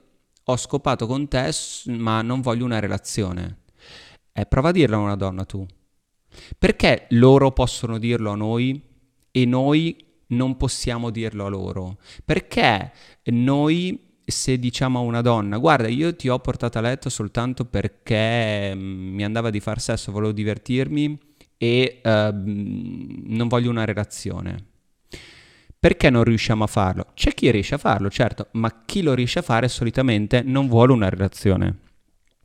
ho 0.44 0.56
scopato 0.56 1.06
con 1.06 1.28
te, 1.28 1.50
ma 1.86 2.22
non 2.22 2.40
voglio 2.40 2.64
una 2.64 2.78
relazione. 2.78 3.58
Eh, 4.32 4.46
prova 4.46 4.68
a 4.68 4.72
dirlo 4.72 4.96
a 4.96 5.00
una 5.00 5.16
donna 5.16 5.44
tu. 5.44 5.66
Perché 6.58 7.06
loro 7.10 7.52
possono 7.52 7.98
dirlo 7.98 8.30
a 8.30 8.36
noi 8.36 8.80
e 9.30 9.44
noi 9.44 9.96
non 10.28 10.56
possiamo 10.56 11.10
dirlo 11.10 11.46
a 11.46 11.48
loro? 11.48 11.98
Perché 12.24 12.92
noi 13.24 14.06
se 14.26 14.58
diciamo 14.58 14.98
a 14.98 15.02
una 15.02 15.20
donna, 15.20 15.56
guarda, 15.56 15.86
io 15.86 16.14
ti 16.16 16.28
ho 16.28 16.38
portato 16.40 16.78
a 16.78 16.80
letto 16.80 17.08
soltanto 17.08 17.64
perché 17.64 18.74
mm, 18.74 19.14
mi 19.14 19.24
andava 19.24 19.50
di 19.50 19.60
far 19.60 19.80
sesso, 19.80 20.10
volevo 20.10 20.32
divertirmi, 20.32 21.18
e 21.58 22.00
uh, 22.02 22.08
non 22.10 23.48
voglio 23.48 23.70
una 23.70 23.84
relazione. 23.84 24.64
Perché 25.78 26.10
non 26.10 26.24
riusciamo 26.24 26.64
a 26.64 26.66
farlo? 26.66 27.08
C'è 27.14 27.32
chi 27.32 27.50
riesce 27.50 27.74
a 27.74 27.78
farlo, 27.78 28.10
certo, 28.10 28.48
ma 28.52 28.82
chi 28.84 29.02
lo 29.02 29.14
riesce 29.14 29.38
a 29.38 29.42
fare 29.42 29.68
solitamente 29.68 30.42
non 30.42 30.68
vuole 30.68 30.92
una 30.92 31.08
relazione. 31.08 31.78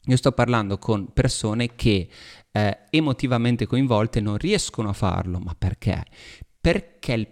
Io 0.05 0.17
sto 0.17 0.31
parlando 0.31 0.77
con 0.77 1.13
persone 1.13 1.75
che 1.75 2.07
eh, 2.51 2.79
emotivamente 2.89 3.65
coinvolte 3.65 4.19
non 4.19 4.37
riescono 4.37 4.89
a 4.89 4.93
farlo, 4.93 5.39
ma 5.39 5.55
perché? 5.57 6.03
Perché 6.59 7.13
il 7.13 7.27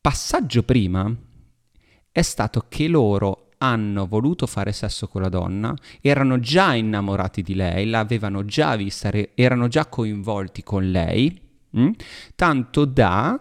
passaggio 0.00 0.62
prima 0.62 1.14
è 2.10 2.22
stato 2.22 2.66
che 2.68 2.88
loro 2.88 3.47
hanno 3.58 4.06
voluto 4.06 4.46
fare 4.46 4.72
sesso 4.72 5.08
con 5.08 5.22
la 5.22 5.28
donna, 5.28 5.74
erano 6.00 6.38
già 6.40 6.74
innamorati 6.74 7.42
di 7.42 7.54
lei, 7.54 7.86
l'avevano 7.86 8.44
già 8.44 8.76
vista, 8.76 9.10
erano 9.34 9.68
già 9.68 9.86
coinvolti 9.86 10.62
con 10.62 10.90
lei, 10.90 11.40
mh? 11.70 11.80
Mm? 11.80 11.90
tanto 12.34 12.84
da 12.84 13.40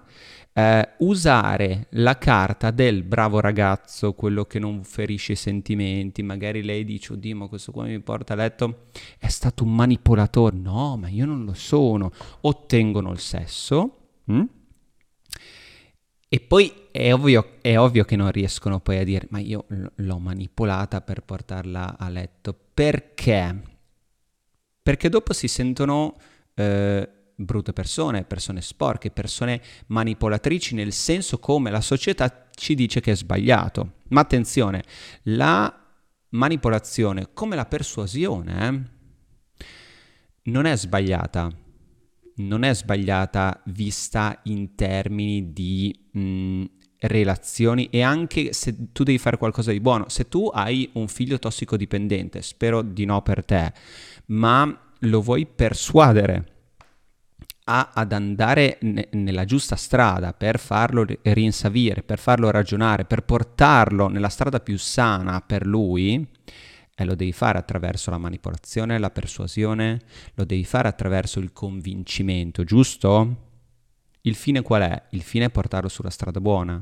eh, 0.57 0.89
usare 0.99 1.85
la 1.91 2.17
carta 2.17 2.71
del 2.71 3.03
bravo 3.03 3.39
ragazzo, 3.39 4.13
quello 4.13 4.45
che 4.45 4.57
non 4.57 4.83
ferisce 4.83 5.33
i 5.33 5.35
sentimenti, 5.35 6.23
magari 6.23 6.63
lei 6.63 6.83
dice, 6.83 7.13
oddio, 7.13 7.35
ma 7.35 7.47
questo 7.47 7.71
qua 7.71 7.85
mi 7.85 7.99
porta 7.99 8.33
a 8.33 8.37
letto, 8.37 8.87
è 9.19 9.27
stato 9.27 9.63
un 9.63 9.75
manipolatore, 9.75 10.57
no, 10.57 10.97
ma 10.97 11.09
io 11.09 11.25
non 11.25 11.45
lo 11.45 11.53
sono, 11.53 12.11
ottengono 12.41 13.11
il 13.11 13.19
sesso. 13.19 13.97
Mh? 14.25 14.43
E 16.29 16.41
poi 16.41 16.87
è 16.91 17.13
ovvio, 17.13 17.57
è 17.61 17.77
ovvio, 17.77 18.03
che 18.03 18.17
non 18.17 18.31
riescono 18.31 18.81
poi 18.81 18.97
a 18.97 19.03
dire, 19.05 19.27
ma 19.29 19.39
io 19.39 19.65
l'ho 19.95 20.19
manipolata 20.19 21.01
per 21.01 21.21
portarla 21.21 21.97
a 21.97 22.09
letto. 22.09 22.57
Perché? 22.73 23.61
Perché 24.81 25.07
dopo 25.09 25.31
si 25.31 25.47
sentono 25.47 26.17
eh, 26.53 27.09
brutte 27.33 27.71
persone, 27.71 28.25
persone 28.25 28.61
sporche, 28.61 29.11
persone 29.11 29.61
manipolatrici 29.87 30.75
nel 30.75 30.91
senso 30.91 31.39
come 31.39 31.69
la 31.69 31.81
società 31.81 32.49
ci 32.53 32.75
dice 32.75 32.99
che 32.99 33.11
è 33.11 33.15
sbagliato. 33.15 33.93
Ma 34.09 34.21
attenzione, 34.21 34.83
la 35.23 35.73
manipolazione 36.29 37.29
come 37.31 37.55
la 37.55 37.65
persuasione 37.65 38.67
eh, 38.67 39.65
non 40.43 40.65
è 40.65 40.75
sbagliata 40.75 41.49
non 42.37 42.63
è 42.63 42.73
sbagliata 42.73 43.61
vista 43.65 44.39
in 44.43 44.75
termini 44.75 45.53
di 45.53 45.97
mh, 46.11 46.63
relazioni 46.99 47.89
e 47.89 48.01
anche 48.01 48.53
se 48.53 48.91
tu 48.91 49.03
devi 49.03 49.17
fare 49.17 49.37
qualcosa 49.37 49.71
di 49.71 49.79
buono. 49.79 50.09
Se 50.09 50.27
tu 50.27 50.49
hai 50.53 50.89
un 50.93 51.07
figlio 51.07 51.39
tossicodipendente, 51.39 52.41
spero 52.41 52.81
di 52.81 53.05
no 53.05 53.21
per 53.21 53.45
te, 53.45 53.71
ma 54.27 54.81
lo 55.01 55.21
vuoi 55.21 55.45
persuadere 55.45 56.53
a, 57.65 57.91
ad 57.93 58.11
andare 58.11 58.77
ne, 58.81 59.09
nella 59.11 59.45
giusta 59.45 59.75
strada 59.75 60.33
per 60.33 60.59
farlo 60.59 61.05
rinsavire, 61.21 62.01
per 62.03 62.19
farlo 62.19 62.49
ragionare, 62.49 63.05
per 63.05 63.23
portarlo 63.23 64.07
nella 64.07 64.29
strada 64.29 64.59
più 64.59 64.77
sana 64.77 65.41
per 65.41 65.65
lui, 65.65 66.27
e 66.99 67.05
lo 67.05 67.13
devi 67.13 67.31
fare 67.31 67.59
attraverso 67.59 68.09
la 68.09 68.17
manipolazione, 68.17 68.97
la 68.97 69.11
persuasione, 69.11 70.01
lo 70.33 70.45
devi 70.45 70.63
fare 70.63 70.87
attraverso 70.87 71.39
il 71.39 71.53
convincimento, 71.53 72.63
giusto? 72.63 73.35
Il 74.21 74.33
fine 74.33 74.63
qual 74.63 74.81
è? 74.81 75.03
Il 75.11 75.21
fine 75.21 75.45
è 75.45 75.49
portarlo 75.51 75.89
sulla 75.89 76.09
strada 76.09 76.41
buona. 76.41 76.81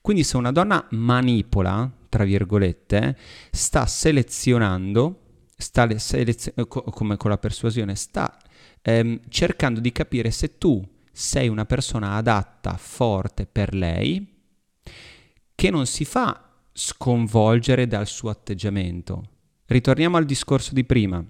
Quindi 0.00 0.22
se 0.22 0.36
una 0.36 0.52
donna 0.52 0.86
manipola, 0.90 1.90
tra 2.08 2.22
virgolette, 2.22 3.16
sta 3.50 3.84
selezionando, 3.84 5.46
sta 5.56 5.98
selezio- 5.98 6.52
eh, 6.54 6.68
come 6.68 7.16
con 7.16 7.30
la 7.30 7.38
persuasione, 7.38 7.96
sta 7.96 8.38
ehm, 8.80 9.22
cercando 9.28 9.80
di 9.80 9.90
capire 9.90 10.30
se 10.30 10.56
tu 10.56 10.88
sei 11.10 11.48
una 11.48 11.66
persona 11.66 12.12
adatta, 12.12 12.76
forte 12.76 13.44
per 13.44 13.74
lei, 13.74 14.24
che 15.52 15.70
non 15.70 15.86
si 15.86 16.04
fa 16.04 16.49
sconvolgere 16.82 17.86
dal 17.86 18.06
suo 18.06 18.30
atteggiamento. 18.30 19.22
Ritorniamo 19.66 20.16
al 20.16 20.24
discorso 20.24 20.72
di 20.72 20.84
prima. 20.84 21.22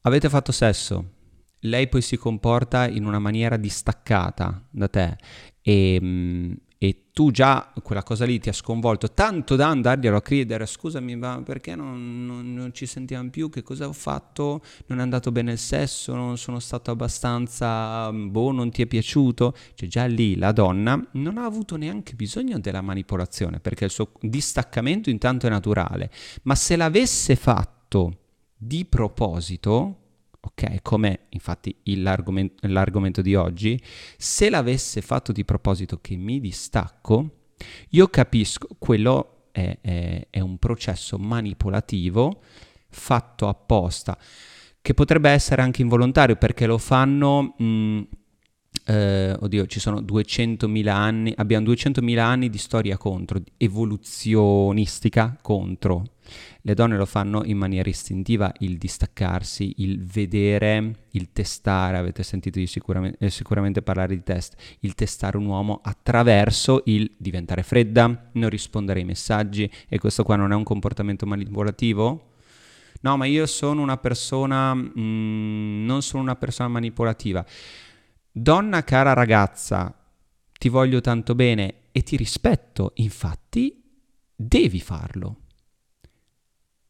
Avete 0.00 0.28
fatto 0.28 0.50
sesso, 0.50 1.12
lei 1.60 1.88
poi 1.88 2.02
si 2.02 2.16
comporta 2.16 2.88
in 2.88 3.04
una 3.04 3.20
maniera 3.20 3.56
distaccata 3.56 4.66
da 4.68 4.88
te 4.88 5.16
e, 5.62 5.98
mm, 6.02 6.52
e 6.80 7.08
tu 7.12 7.32
già 7.32 7.72
quella 7.82 8.04
cosa 8.04 8.24
lì 8.24 8.38
ti 8.38 8.48
ha 8.48 8.52
sconvolto 8.52 9.12
tanto 9.12 9.56
da 9.56 9.66
andarglielo 9.66 10.16
a 10.16 10.22
chiedere 10.22 10.64
scusami 10.64 11.16
ma 11.16 11.42
perché 11.44 11.74
non, 11.74 12.24
non, 12.24 12.54
non, 12.54 12.72
ci 12.72 12.86
sentiamo 12.86 13.28
più? 13.30 13.50
Che 13.50 13.64
cosa 13.64 13.88
ho 13.88 13.92
fatto? 13.92 14.62
Non 14.86 15.00
è 15.00 15.02
andato 15.02 15.32
bene 15.32 15.52
il 15.52 15.58
sesso? 15.58 16.14
Non 16.14 16.38
sono 16.38 16.60
stato 16.60 16.92
abbastanza 16.92 18.12
boh 18.12 18.52
non 18.52 18.70
ti 18.70 18.82
è 18.82 18.86
piaciuto? 18.86 19.56
Cioè 19.74 19.88
già 19.88 20.04
lì 20.04 20.36
la 20.36 20.52
donna 20.52 21.04
non 21.12 21.36
ha 21.38 21.44
avuto 21.44 21.76
neanche 21.76 22.14
bisogno 22.14 22.60
della 22.60 22.80
manipolazione 22.80 23.58
perché 23.58 23.84
il 23.84 23.90
suo 23.90 24.12
distaccamento 24.20 25.10
intanto 25.10 25.48
è 25.48 25.50
naturale. 25.50 26.12
Ma 26.42 26.54
se 26.54 26.76
l'avesse 26.76 27.34
fatto 27.34 28.18
di 28.56 28.84
proposito, 28.84 30.07
ok, 30.48 30.82
come 30.82 31.26
infatti 31.30 31.74
l'argomento, 31.84 32.66
l'argomento 32.68 33.20
di 33.20 33.34
oggi, 33.34 33.80
se 34.16 34.48
l'avesse 34.48 35.00
fatto 35.02 35.32
di 35.32 35.44
proposito 35.44 35.98
che 36.00 36.16
mi 36.16 36.40
distacco, 36.40 37.30
io 37.90 38.08
capisco, 38.08 38.68
quello 38.78 39.48
è, 39.52 39.78
è, 39.80 40.26
è 40.30 40.40
un 40.40 40.58
processo 40.58 41.18
manipolativo 41.18 42.40
fatto 42.88 43.48
apposta, 43.48 44.16
che 44.80 44.94
potrebbe 44.94 45.30
essere 45.30 45.62
anche 45.62 45.82
involontario 45.82 46.36
perché 46.36 46.66
lo 46.66 46.78
fanno... 46.78 47.54
Mh, 47.58 48.02
eh, 48.84 49.36
oddio, 49.38 49.66
ci 49.66 49.80
sono 49.80 50.00
200.000 50.00 50.88
anni, 50.88 51.32
abbiamo 51.36 51.66
200.000 51.70 52.18
anni 52.18 52.48
di 52.48 52.56
storia 52.56 52.96
contro, 52.96 53.38
evoluzionistica 53.58 55.36
contro. 55.42 56.04
Le 56.60 56.74
donne 56.74 56.96
lo 56.96 57.06
fanno 57.06 57.44
in 57.44 57.56
maniera 57.56 57.88
istintiva, 57.88 58.52
il 58.58 58.78
distaccarsi, 58.78 59.74
il 59.78 60.04
vedere, 60.04 61.06
il 61.10 61.32
testare, 61.32 61.96
avete 61.96 62.22
sentito 62.22 62.64
sicuramente, 62.66 63.24
eh, 63.24 63.30
sicuramente 63.30 63.82
parlare 63.82 64.14
di 64.14 64.22
test, 64.22 64.56
il 64.80 64.94
testare 64.94 65.36
un 65.36 65.46
uomo 65.46 65.80
attraverso 65.82 66.82
il 66.86 67.10
diventare 67.16 67.62
fredda, 67.62 68.30
non 68.32 68.48
rispondere 68.48 69.00
ai 69.00 69.04
messaggi 69.04 69.70
e 69.88 69.98
questo 69.98 70.22
qua 70.22 70.36
non 70.36 70.52
è 70.52 70.54
un 70.54 70.64
comportamento 70.64 71.26
manipolativo? 71.26 72.34
No, 73.00 73.16
ma 73.16 73.26
io 73.26 73.46
sono 73.46 73.80
una 73.80 73.96
persona, 73.96 74.74
mm, 74.74 75.84
non 75.84 76.02
sono 76.02 76.22
una 76.22 76.36
persona 76.36 76.68
manipolativa. 76.68 77.44
Donna 78.30 78.82
cara 78.82 79.12
ragazza, 79.12 79.94
ti 80.58 80.68
voglio 80.68 81.00
tanto 81.00 81.34
bene 81.34 81.74
e 81.92 82.02
ti 82.02 82.16
rispetto, 82.16 82.92
infatti 82.96 83.82
devi 84.34 84.80
farlo. 84.80 85.36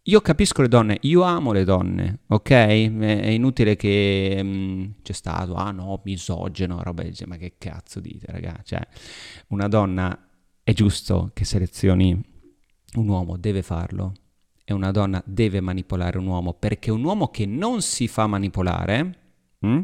Io 0.08 0.22
capisco 0.22 0.62
le 0.62 0.68
donne, 0.68 0.96
io 1.02 1.20
amo 1.20 1.52
le 1.52 1.64
donne, 1.64 2.20
ok? 2.28 2.50
È 2.50 3.26
inutile 3.28 3.76
che 3.76 4.40
mh, 4.42 5.02
c'è 5.02 5.12
stato, 5.12 5.52
ah 5.52 5.70
no, 5.70 6.00
misogeno, 6.04 6.82
roba 6.82 7.02
del 7.02 7.12
genere, 7.12 7.36
ma 7.36 7.42
che 7.44 7.56
cazzo 7.58 8.00
dite, 8.00 8.24
ragazzi? 8.32 8.74
Cioè, 8.74 8.80
una 9.48 9.68
donna 9.68 10.18
è 10.62 10.72
giusto 10.72 11.30
che 11.34 11.44
selezioni 11.44 12.18
un 12.94 13.06
uomo, 13.06 13.36
deve 13.36 13.60
farlo. 13.60 14.14
E 14.64 14.72
una 14.72 14.92
donna 14.92 15.22
deve 15.26 15.60
manipolare 15.60 16.16
un 16.16 16.26
uomo, 16.26 16.54
perché 16.54 16.90
un 16.90 17.04
uomo 17.04 17.28
che 17.28 17.44
non 17.44 17.82
si 17.82 18.08
fa 18.08 18.26
manipolare... 18.26 19.18
Mh, 19.58 19.80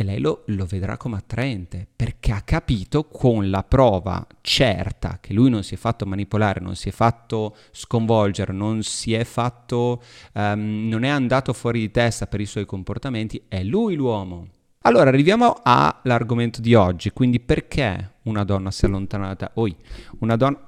e 0.00 0.02
lei 0.02 0.18
lo, 0.18 0.44
lo, 0.46 0.64
vedrà 0.64 0.96
come 0.96 1.16
attraente 1.16 1.86
perché 1.94 2.32
ha 2.32 2.40
capito 2.40 3.04
con 3.04 3.50
la 3.50 3.62
prova 3.62 4.26
certa 4.40 5.18
che 5.20 5.34
lui 5.34 5.50
non 5.50 5.62
si 5.62 5.74
è 5.74 5.76
fatto 5.76 6.06
manipolare, 6.06 6.58
non 6.58 6.74
si 6.74 6.88
è 6.88 6.90
fatto 6.90 7.54
sconvolgere, 7.70 8.54
non 8.54 8.82
si 8.82 9.12
è 9.12 9.24
fatto, 9.24 10.02
um, 10.32 10.88
non 10.88 11.02
è 11.02 11.08
andato 11.08 11.52
fuori 11.52 11.80
di 11.80 11.90
testa 11.90 12.26
per 12.26 12.40
i 12.40 12.46
suoi 12.46 12.64
comportamenti, 12.64 13.42
è 13.46 13.62
lui 13.62 13.94
l'uomo. 13.94 14.48
Allora 14.84 15.10
arriviamo 15.10 15.60
all'argomento 15.62 16.62
di 16.62 16.74
oggi, 16.74 17.10
quindi 17.10 17.38
perché 17.38 18.14
una 18.22 18.44
donna 18.44 18.70
si 18.70 18.86
allontana 18.86 19.26
da 19.26 19.34
te? 19.36 19.50
Oi, 19.52 19.76
una 20.20 20.36
donna... 20.36 20.58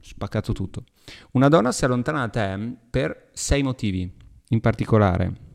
spaccato 0.00 0.54
tutto. 0.54 0.84
Una 1.32 1.48
donna 1.48 1.72
si 1.72 1.84
allontana 1.84 2.26
da 2.26 2.28
te 2.30 2.76
per 2.88 3.28
sei 3.32 3.62
motivi 3.62 4.10
in 4.48 4.60
particolare. 4.60 5.51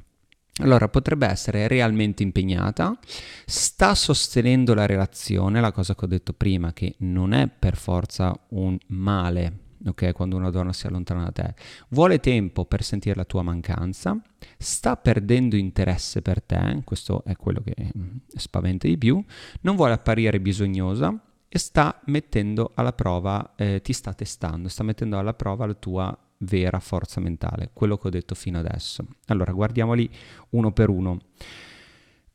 Allora, 0.59 0.89
potrebbe 0.89 1.27
essere 1.27 1.67
realmente 1.67 2.23
impegnata, 2.23 2.97
sta 3.45 3.93
sostenendo 3.93 4.73
la 4.73 4.87
relazione, 4.87 5.61
la 5.61 5.71
cosa 5.71 5.93
che 5.93 6.05
ho 6.05 6.07
detto 6.07 6.33
prima, 6.33 6.73
che 6.73 6.95
non 6.99 7.33
è 7.33 7.47
per 7.47 7.77
forza 7.77 8.35
un 8.49 8.75
male, 8.87 9.59
ok? 9.85 10.13
Quando 10.13 10.35
una 10.35 10.49
donna 10.49 10.73
si 10.73 10.87
allontana 10.87 11.25
da 11.25 11.31
te, 11.31 11.53
vuole 11.89 12.19
tempo 12.19 12.65
per 12.65 12.83
sentire 12.83 13.15
la 13.15 13.25
tua 13.25 13.43
mancanza, 13.43 14.19
sta 14.57 14.97
perdendo 14.97 15.55
interesse 15.55 16.23
per 16.23 16.41
te, 16.41 16.81
questo 16.83 17.23
è 17.23 17.35
quello 17.35 17.61
che 17.61 17.91
mm, 17.95 18.15
spaventa 18.29 18.87
di 18.87 18.97
più, 18.97 19.23
non 19.61 19.75
vuole 19.75 19.93
apparire 19.93 20.39
bisognosa 20.39 21.15
e 21.47 21.59
sta 21.59 22.01
mettendo 22.05 22.71
alla 22.73 22.93
prova, 22.93 23.53
eh, 23.55 23.81
ti 23.81 23.93
sta 23.93 24.11
testando, 24.13 24.69
sta 24.69 24.81
mettendo 24.81 25.19
alla 25.19 25.35
prova 25.35 25.67
la 25.67 25.75
tua 25.75 26.17
vera 26.39 26.79
forza 26.79 27.19
mentale, 27.19 27.71
quello 27.73 27.97
che 27.97 28.07
ho 28.07 28.11
detto 28.11 28.35
fino 28.35 28.59
adesso. 28.59 29.05
Allora, 29.27 29.51
guardiamoli 29.51 30.09
uno 30.51 30.71
per 30.71 30.89
uno. 30.89 31.19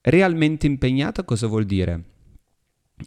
Realmente 0.01 0.67
impegnata 0.67 1.25
cosa 1.25 1.47
vuol 1.47 1.65
dire? 1.65 2.05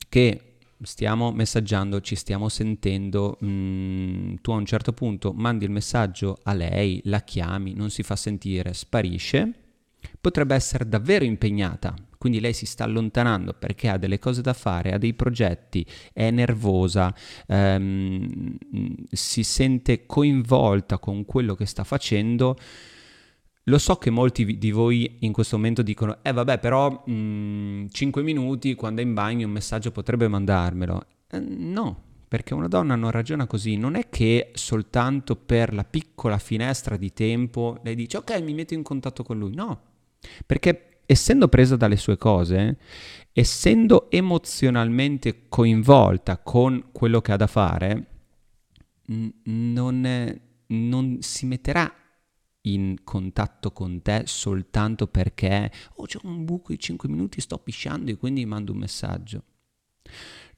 Che 0.09 0.55
stiamo 0.81 1.31
messaggiando, 1.31 2.01
ci 2.01 2.15
stiamo 2.15 2.49
sentendo, 2.49 3.37
mh, 3.39 3.47
mm, 3.47 4.33
tu 4.41 4.51
a 4.51 4.55
un 4.55 4.65
certo 4.65 4.93
punto 4.93 5.33
mandi 5.33 5.65
il 5.65 5.71
messaggio 5.71 6.39
a 6.43 6.53
lei, 6.53 7.01
la 7.05 7.21
chiami, 7.21 7.73
non 7.73 7.89
si 7.89 8.03
fa 8.03 8.15
sentire, 8.15 8.73
sparisce, 8.73 9.51
potrebbe 10.19 10.55
essere 10.55 10.87
davvero 10.87 11.25
impegnata, 11.25 11.93
quindi 12.25 12.41
lei 12.41 12.53
si 12.53 12.65
sta 12.65 12.85
allontanando 12.85 13.53
perché 13.53 13.87
ha 13.87 13.97
delle 13.97 14.17
cose 14.17 14.41
da 14.41 14.53
fare, 14.53 14.93
ha 14.93 14.97
dei 14.97 15.13
progetti, 15.13 15.85
è 16.11 16.31
nervosa, 16.31 17.13
ehm, 17.45 18.57
si 19.11 19.43
sente 19.43 20.07
coinvolta 20.07 20.97
con 20.97 21.23
quello 21.23 21.53
che 21.53 21.67
sta 21.67 21.83
facendo. 21.83 22.57
Lo 23.65 23.77
so 23.77 23.97
che 23.97 24.09
molti 24.09 24.57
di 24.57 24.71
voi 24.71 25.17
in 25.19 25.33
questo 25.33 25.57
momento 25.57 25.83
dicono, 25.83 26.17
eh 26.23 26.31
vabbè 26.31 26.57
però 26.57 27.03
mh, 27.05 27.89
5 27.91 28.23
minuti 28.23 28.73
quando 28.73 29.01
è 29.01 29.03
in 29.03 29.13
bagno 29.13 29.45
un 29.45 29.53
messaggio 29.53 29.91
potrebbe 29.91 30.27
mandarmelo. 30.27 31.05
Eh, 31.29 31.39
no, 31.39 32.01
perché 32.27 32.55
una 32.55 32.67
donna 32.67 32.95
non 32.95 33.11
ragiona 33.11 33.45
così, 33.45 33.77
non 33.77 33.93
è 33.93 34.09
che 34.09 34.49
soltanto 34.55 35.35
per 35.35 35.75
la 35.75 35.83
piccola 35.83 36.39
finestra 36.39 36.97
di 36.97 37.13
tempo 37.13 37.77
lei 37.83 37.93
dice 37.93 38.17
ok 38.17 38.41
mi 38.41 38.55
metto 38.55 38.73
in 38.73 38.81
contatto 38.81 39.21
con 39.21 39.37
lui, 39.37 39.53
no, 39.53 39.79
perché 40.47 40.94
essendo 41.05 41.47
presa 41.47 41.75
dalle 41.75 41.97
sue 41.97 42.17
cose, 42.17 42.77
essendo 43.31 44.09
emozionalmente 44.09 45.47
coinvolta 45.49 46.37
con 46.37 46.85
quello 46.91 47.21
che 47.21 47.31
ha 47.31 47.37
da 47.37 47.47
fare, 47.47 48.07
non, 49.05 50.39
non 50.67 51.17
si 51.21 51.45
metterà 51.45 51.93
in 52.61 53.03
contatto 53.03 53.71
con 53.71 54.01
te 54.01 54.23
soltanto 54.25 55.07
perché 55.07 55.71
oh 55.95 56.05
un 56.23 56.45
buco 56.45 56.71
di 56.71 56.79
5 56.79 57.07
minuti, 57.09 57.41
sto 57.41 57.57
pisciando 57.57 58.11
e 58.11 58.17
quindi 58.17 58.45
mando 58.45 58.71
un 58.71 58.79
messaggio. 58.79 59.43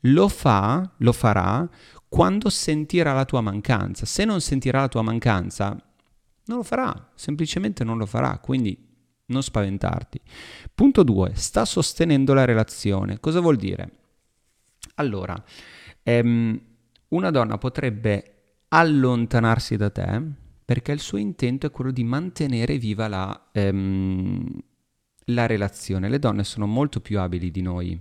Lo 0.02 0.28
fa, 0.28 0.94
lo 0.98 1.12
farà 1.12 1.68
quando 2.08 2.50
sentirà 2.50 3.14
la 3.14 3.26
tua 3.26 3.42
mancanza. 3.42 4.06
Se 4.06 4.24
non 4.24 4.40
sentirà 4.40 4.82
la 4.82 4.88
tua 4.88 5.02
mancanza, 5.02 5.70
non 6.46 6.58
lo 6.58 6.64
farà, 6.64 7.12
semplicemente 7.16 7.84
non 7.84 7.98
lo 7.98 8.06
farà. 8.06 8.38
Quindi 8.38 8.87
non 9.28 9.44
spaventarti. 9.44 10.20
Punto 10.74 11.04
2. 11.04 11.32
Sta 11.36 11.66
sostenendo 11.66 12.34
la 12.34 12.46
relazione. 12.46 13.20
Cosa 13.20 13.40
vuol 13.40 13.58
dire? 13.58 13.92
Allora, 14.96 15.42
ehm, 16.04 16.60
una 17.10 17.32
donna 17.32 17.58
potrebbe 17.58 18.34
allontanarsi 18.70 19.78
da 19.78 19.90
te 19.90 20.22
perché 20.66 20.92
il 20.92 21.00
suo 21.00 21.18
intento 21.18 21.68
è 21.68 21.72
quello 21.72 21.92
di 21.92 22.04
mantenere 22.04 22.78
viva 22.78 23.08
la, 23.08 23.50
ehm, 23.52 24.46
la 25.26 25.46
relazione. 25.46 26.10
Le 26.10 26.20
donne 26.20 26.44
sono 26.44 26.66
molto 26.66 27.00
più 27.00 27.20
abili 27.20 27.52
di 27.52 27.62
noi 27.62 28.00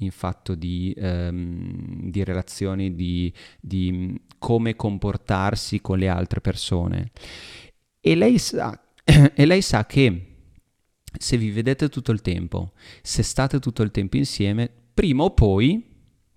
in 0.00 0.10
fatto 0.10 0.54
di, 0.54 0.94
ehm, 0.96 2.10
di 2.10 2.24
relazioni, 2.24 2.94
di, 2.94 3.32
di 3.60 4.20
come 4.38 4.76
comportarsi 4.76 5.80
con 5.80 5.98
le 5.98 6.08
altre 6.08 6.40
persone. 6.40 7.10
E 8.00 8.14
lei 8.14 8.38
sa, 8.38 8.80
e 9.04 9.46
lei 9.46 9.62
sa 9.62 9.86
che 9.86 10.37
se 11.18 11.36
vi 11.36 11.50
vedete 11.50 11.88
tutto 11.88 12.12
il 12.12 12.22
tempo, 12.22 12.72
se 13.02 13.22
state 13.22 13.58
tutto 13.58 13.82
il 13.82 13.90
tempo 13.90 14.16
insieme, 14.16 14.70
prima 14.94 15.24
o 15.24 15.32
poi 15.32 15.84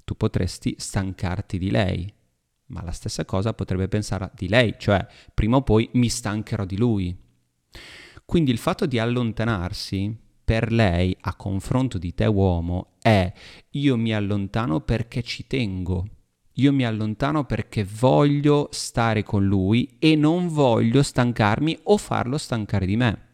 tu 0.03 0.15
potresti 0.15 0.75
stancarti 0.77 1.57
di 1.57 1.71
lei. 1.71 2.13
Ma 2.67 2.83
la 2.83 2.91
stessa 2.91 3.25
cosa 3.25 3.53
potrebbe 3.53 3.87
pensare 3.87 4.31
di 4.35 4.47
lei, 4.47 4.75
cioè 4.77 5.05
prima 5.33 5.57
o 5.57 5.61
poi 5.61 5.89
mi 5.93 6.09
stancherò 6.09 6.65
di 6.65 6.77
lui. 6.77 7.15
Quindi 8.25 8.51
il 8.51 8.57
fatto 8.57 8.85
di 8.85 8.97
allontanarsi 8.97 10.17
per 10.43 10.71
lei 10.71 11.15
a 11.21 11.35
confronto 11.35 11.97
di 11.97 12.13
te 12.13 12.25
uomo 12.25 12.93
è 13.01 13.31
io 13.71 13.97
mi 13.97 14.13
allontano 14.13 14.81
perché 14.81 15.21
ci 15.21 15.47
tengo. 15.47 16.07
Io 16.55 16.73
mi 16.73 16.85
allontano 16.85 17.45
perché 17.45 17.85
voglio 17.85 18.67
stare 18.71 19.23
con 19.23 19.45
lui 19.45 19.95
e 19.99 20.15
non 20.15 20.47
voglio 20.47 21.01
stancarmi 21.01 21.79
o 21.83 21.97
farlo 21.97 22.37
stancare 22.37 22.85
di 22.85 22.97
me. 22.97 23.30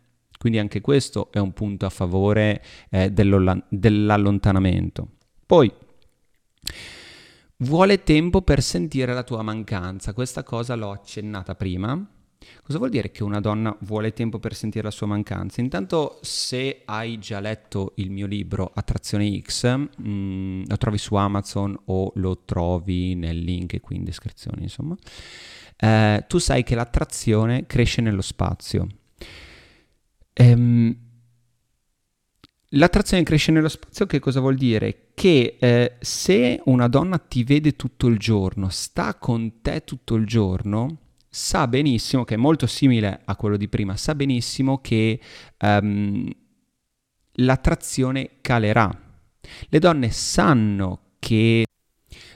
Quindi 0.47 0.63
anche 0.63 0.79
questo 0.79 1.29
è 1.33 1.39
un 1.39 1.51
punto 1.51 1.86
a 1.86 1.89
favore 1.89 2.63
eh, 2.89 3.12
dell'allontanamento. 3.12 5.10
Poi, 5.45 5.69
vuole 7.57 8.03
tempo 8.03 8.41
per 8.41 8.63
sentire 8.63 9.13
la 9.13 9.23
tua 9.23 9.41
mancanza. 9.41 10.13
Questa 10.13 10.43
cosa 10.43 10.75
l'ho 10.75 10.91
accennata 10.91 11.53
prima. 11.55 12.01
Cosa 12.63 12.77
vuol 12.77 12.91
dire 12.91 13.12
che 13.12 13.23
una 13.23 13.41
donna 13.41 13.75
vuole 13.81 14.13
tempo 14.13 14.39
per 14.39 14.55
sentire 14.55 14.86
la 14.86 14.91
sua 14.91 15.07
mancanza? 15.07 15.60
Intanto, 15.60 16.17
se 16.21 16.83
hai 16.86 17.19
già 17.19 17.41
letto 17.41 17.91
il 17.97 18.10
mio 18.10 18.25
libro 18.25 18.71
Attrazione 18.73 19.41
X, 19.41 19.65
mh, 19.67 19.89
mm, 20.01 20.63
lo 20.65 20.77
trovi 20.77 20.97
su 20.97 21.15
Amazon 21.15 21.77
o 21.88 22.13
lo 22.15 22.43
trovi 22.45 23.15
nel 23.15 23.38
link 23.38 23.81
qui 23.81 23.97
in 23.97 24.05
descrizione, 24.05 24.62
insomma, 24.62 24.95
eh, 25.75 26.23
tu 26.25 26.38
sai 26.38 26.63
che 26.63 26.75
l'attrazione 26.75 27.65
cresce 27.65 27.99
nello 27.99 28.21
spazio. 28.21 28.88
Ehm, 30.38 30.95
l'attrazione 32.69 33.23
cresce 33.23 33.52
nello 33.52 33.69
spazio 33.69 34.06
che 34.06 34.19
cosa 34.19 34.39
vuol 34.39 34.56
dire? 34.56 35.10
Che 35.13 35.58
eh, 35.60 35.95
se 36.00 36.62
una 36.65 36.88
donna 36.88 37.17
ti 37.17 37.43
vede 37.43 37.76
tutto 37.76 38.08
il 38.08 38.17
giorno, 38.19 38.69
sta 38.69 39.15
con 39.15 39.62
te 39.62 39.84
tutto 39.84 40.15
il 40.15 40.26
giorno, 40.26 40.97
sa 41.28 41.67
benissimo, 41.67 42.23
che 42.23 42.36
è 42.36 42.38
molto 42.38 42.67
simile 42.67 43.21
a 43.26 43.36
quello 43.36 43.58
di 43.58 43.67
prima, 43.67 43.97
sa 43.97 44.13
benissimo 44.13 44.80
che 44.80 45.19
um, 45.60 46.30
l'attrazione 47.34 48.38
calerà. 48.41 48.89
Le 49.69 49.80
donne 49.80 50.12
sanno 50.12 51.13
che 51.19 51.65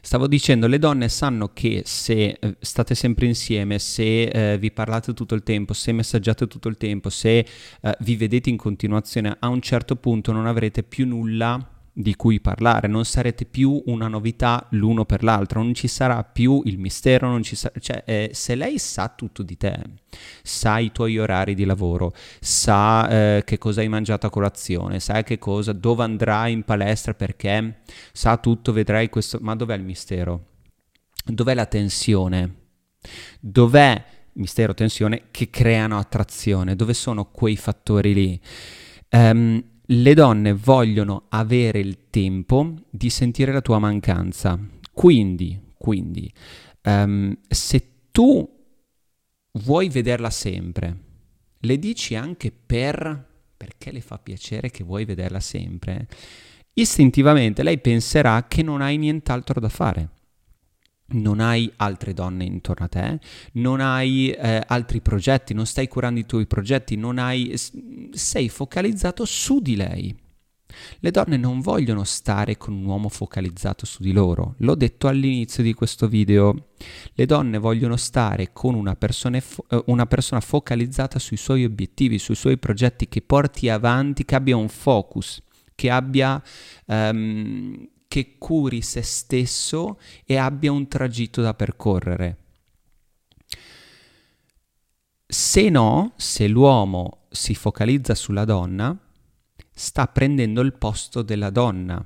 Stavo 0.03 0.27
dicendo, 0.27 0.65
le 0.65 0.79
donne 0.79 1.09
sanno 1.09 1.51
che 1.53 1.83
se 1.85 2.37
eh, 2.39 2.55
state 2.59 2.95
sempre 2.95 3.27
insieme, 3.27 3.77
se 3.77 4.23
eh, 4.23 4.57
vi 4.57 4.71
parlate 4.71 5.13
tutto 5.13 5.35
il 5.35 5.43
tempo, 5.43 5.73
se 5.73 5.91
messaggiate 5.91 6.47
tutto 6.47 6.69
il 6.69 6.77
tempo, 6.77 7.09
se 7.09 7.37
eh, 7.81 7.97
vi 7.99 8.15
vedete 8.15 8.49
in 8.49 8.57
continuazione, 8.57 9.37
a 9.39 9.47
un 9.47 9.61
certo 9.61 9.95
punto 9.95 10.31
non 10.31 10.47
avrete 10.47 10.81
più 10.81 11.05
nulla 11.05 11.80
di 12.01 12.15
cui 12.15 12.39
parlare, 12.39 12.87
non 12.87 13.05
sarete 13.05 13.45
più 13.45 13.81
una 13.85 14.07
novità 14.07 14.65
l'uno 14.71 15.05
per 15.05 15.23
l'altro, 15.23 15.61
non 15.61 15.73
ci 15.73 15.87
sarà 15.87 16.23
più 16.23 16.61
il 16.65 16.77
mistero, 16.77 17.27
non 17.27 17.43
ci 17.43 17.55
sarà, 17.55 17.79
cioè 17.79 18.03
eh, 18.05 18.29
se 18.33 18.55
lei 18.55 18.77
sa 18.79 19.09
tutto 19.09 19.43
di 19.43 19.57
te, 19.57 19.79
sa 20.41 20.79
i 20.79 20.91
tuoi 20.91 21.17
orari 21.17 21.53
di 21.53 21.65
lavoro, 21.65 22.13
sa 22.39 23.09
eh, 23.09 23.43
che 23.45 23.57
cosa 23.57 23.81
hai 23.81 23.87
mangiato 23.87 24.27
a 24.27 24.29
colazione, 24.29 24.99
sa 24.99 25.23
che 25.23 25.37
cosa, 25.37 25.73
dove 25.73 26.03
andrai 26.03 26.53
in 26.53 26.63
palestra 26.63 27.13
perché 27.13 27.81
sa 28.11 28.37
tutto, 28.37 28.71
vedrai 28.71 29.09
questo, 29.09 29.37
ma 29.41 29.55
dov'è 29.55 29.75
il 29.75 29.83
mistero? 29.83 30.45
Dov'è 31.25 31.53
la 31.53 31.65
tensione? 31.65 32.55
Dov'è 33.39 34.03
mistero, 34.33 34.73
tensione 34.73 35.23
che 35.31 35.49
creano 35.49 35.97
attrazione? 35.97 36.75
Dove 36.75 36.93
sono 36.93 37.25
quei 37.25 37.57
fattori 37.57 38.13
lì? 38.13 38.41
Um, 39.09 39.61
le 39.91 40.13
donne 40.13 40.53
vogliono 40.53 41.25
avere 41.29 41.79
il 41.79 42.09
tempo 42.09 42.75
di 42.89 43.09
sentire 43.09 43.51
la 43.51 43.61
tua 43.61 43.79
mancanza. 43.79 44.59
Quindi, 44.93 45.59
quindi 45.77 46.31
um, 46.83 47.35
se 47.47 47.87
tu 48.11 48.47
vuoi 49.53 49.89
vederla 49.89 50.29
sempre, 50.29 50.97
le 51.59 51.79
dici 51.79 52.15
anche 52.15 52.51
per 52.51 53.29
perché 53.61 53.91
le 53.91 54.01
fa 54.01 54.17
piacere 54.17 54.71
che 54.71 54.83
vuoi 54.83 55.05
vederla 55.05 55.39
sempre, 55.39 56.07
istintivamente 56.73 57.61
lei 57.61 57.77
penserà 57.77 58.47
che 58.47 58.63
non 58.63 58.81
hai 58.81 58.97
nient'altro 58.97 59.59
da 59.59 59.69
fare 59.69 60.09
non 61.11 61.39
hai 61.39 61.71
altre 61.77 62.13
donne 62.13 62.45
intorno 62.45 62.85
a 62.85 62.89
te, 62.89 63.19
non 63.53 63.79
hai 63.79 64.31
eh, 64.31 64.63
altri 64.65 65.01
progetti, 65.01 65.53
non 65.53 65.65
stai 65.65 65.87
curando 65.87 66.19
i 66.19 66.25
tuoi 66.25 66.45
progetti, 66.45 66.99
hai, 67.17 67.53
sei 68.11 68.49
focalizzato 68.49 69.25
su 69.25 69.59
di 69.59 69.75
lei. 69.75 70.15
Le 70.99 71.11
donne 71.11 71.37
non 71.37 71.59
vogliono 71.59 72.03
stare 72.03 72.57
con 72.57 72.73
un 72.73 72.85
uomo 72.85 73.09
focalizzato 73.09 73.85
su 73.85 74.01
di 74.01 74.13
loro, 74.13 74.55
l'ho 74.59 74.75
detto 74.75 75.07
all'inizio 75.07 75.63
di 75.63 75.73
questo 75.73 76.07
video. 76.07 76.69
Le 77.13 77.25
donne 77.25 77.57
vogliono 77.57 77.97
stare 77.97 78.51
con 78.53 78.75
una 78.75 78.95
persona, 78.95 79.37
eh, 79.37 79.83
una 79.87 80.05
persona 80.05 80.39
focalizzata 80.39 81.19
sui 81.19 81.37
suoi 81.37 81.65
obiettivi, 81.65 82.17
sui 82.17 82.35
suoi 82.35 82.57
progetti, 82.57 83.07
che 83.07 83.21
porti 83.21 83.69
avanti, 83.69 84.23
che 84.23 84.35
abbia 84.35 84.55
un 84.55 84.69
focus, 84.69 85.41
che 85.75 85.89
abbia 85.89 86.41
um, 86.85 87.89
che 88.11 88.35
curi 88.37 88.81
se 88.81 89.03
stesso 89.03 89.97
e 90.25 90.35
abbia 90.35 90.69
un 90.69 90.85
tragitto 90.89 91.41
da 91.41 91.53
percorrere. 91.53 92.37
Se 95.25 95.69
no, 95.69 96.11
se 96.17 96.49
l'uomo 96.49 97.27
si 97.29 97.55
focalizza 97.55 98.13
sulla 98.13 98.43
donna, 98.43 98.93
sta 99.73 100.07
prendendo 100.07 100.59
il 100.59 100.73
posto 100.73 101.21
della 101.21 101.51
donna, 101.51 102.05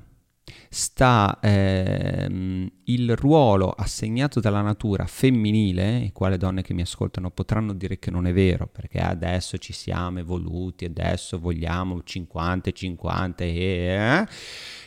sta 0.68 1.40
ehm, 1.42 2.70
il 2.84 3.16
ruolo 3.16 3.70
assegnato 3.70 4.38
dalla 4.38 4.62
natura 4.62 5.06
femminile, 5.06 6.04
e 6.04 6.12
qua 6.12 6.28
le 6.28 6.36
donne 6.36 6.62
che 6.62 6.72
mi 6.72 6.82
ascoltano 6.82 7.32
potranno 7.32 7.72
dire 7.72 7.98
che 7.98 8.12
non 8.12 8.28
è 8.28 8.32
vero, 8.32 8.68
perché 8.68 9.00
adesso 9.00 9.58
ci 9.58 9.72
siamo 9.72 10.20
evoluti, 10.20 10.84
adesso 10.84 11.40
vogliamo 11.40 11.96
50-50 11.96 13.32
e... 13.38 13.48
Eh, 13.48 14.26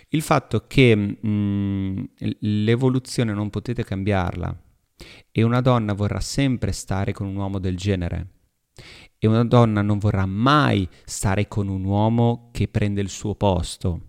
il 0.10 0.22
fatto 0.22 0.66
che 0.68 0.96
mh, 0.96 1.28
mm, 1.28 2.04
l'evoluzione 2.40 3.34
non 3.34 3.50
potete 3.50 3.84
cambiarla 3.84 4.64
e 5.32 5.44
una 5.44 5.62
donna 5.62 5.94
vorrà 5.94 6.20
sempre 6.20 6.72
stare 6.72 7.14
con 7.14 7.28
un 7.28 7.36
uomo 7.36 7.60
del 7.60 7.78
genere 7.78 8.28
e 9.18 9.28
una 9.28 9.44
donna 9.44 9.82
non 9.82 10.00
vorrà 10.00 10.26
mai 10.26 10.88
stare 11.06 11.48
con 11.48 11.68
un 11.68 11.84
uomo 11.84 12.50
che 12.52 12.68
prende 12.68 13.02
il 13.02 13.10
suo 13.10 13.36
posto. 13.36 14.08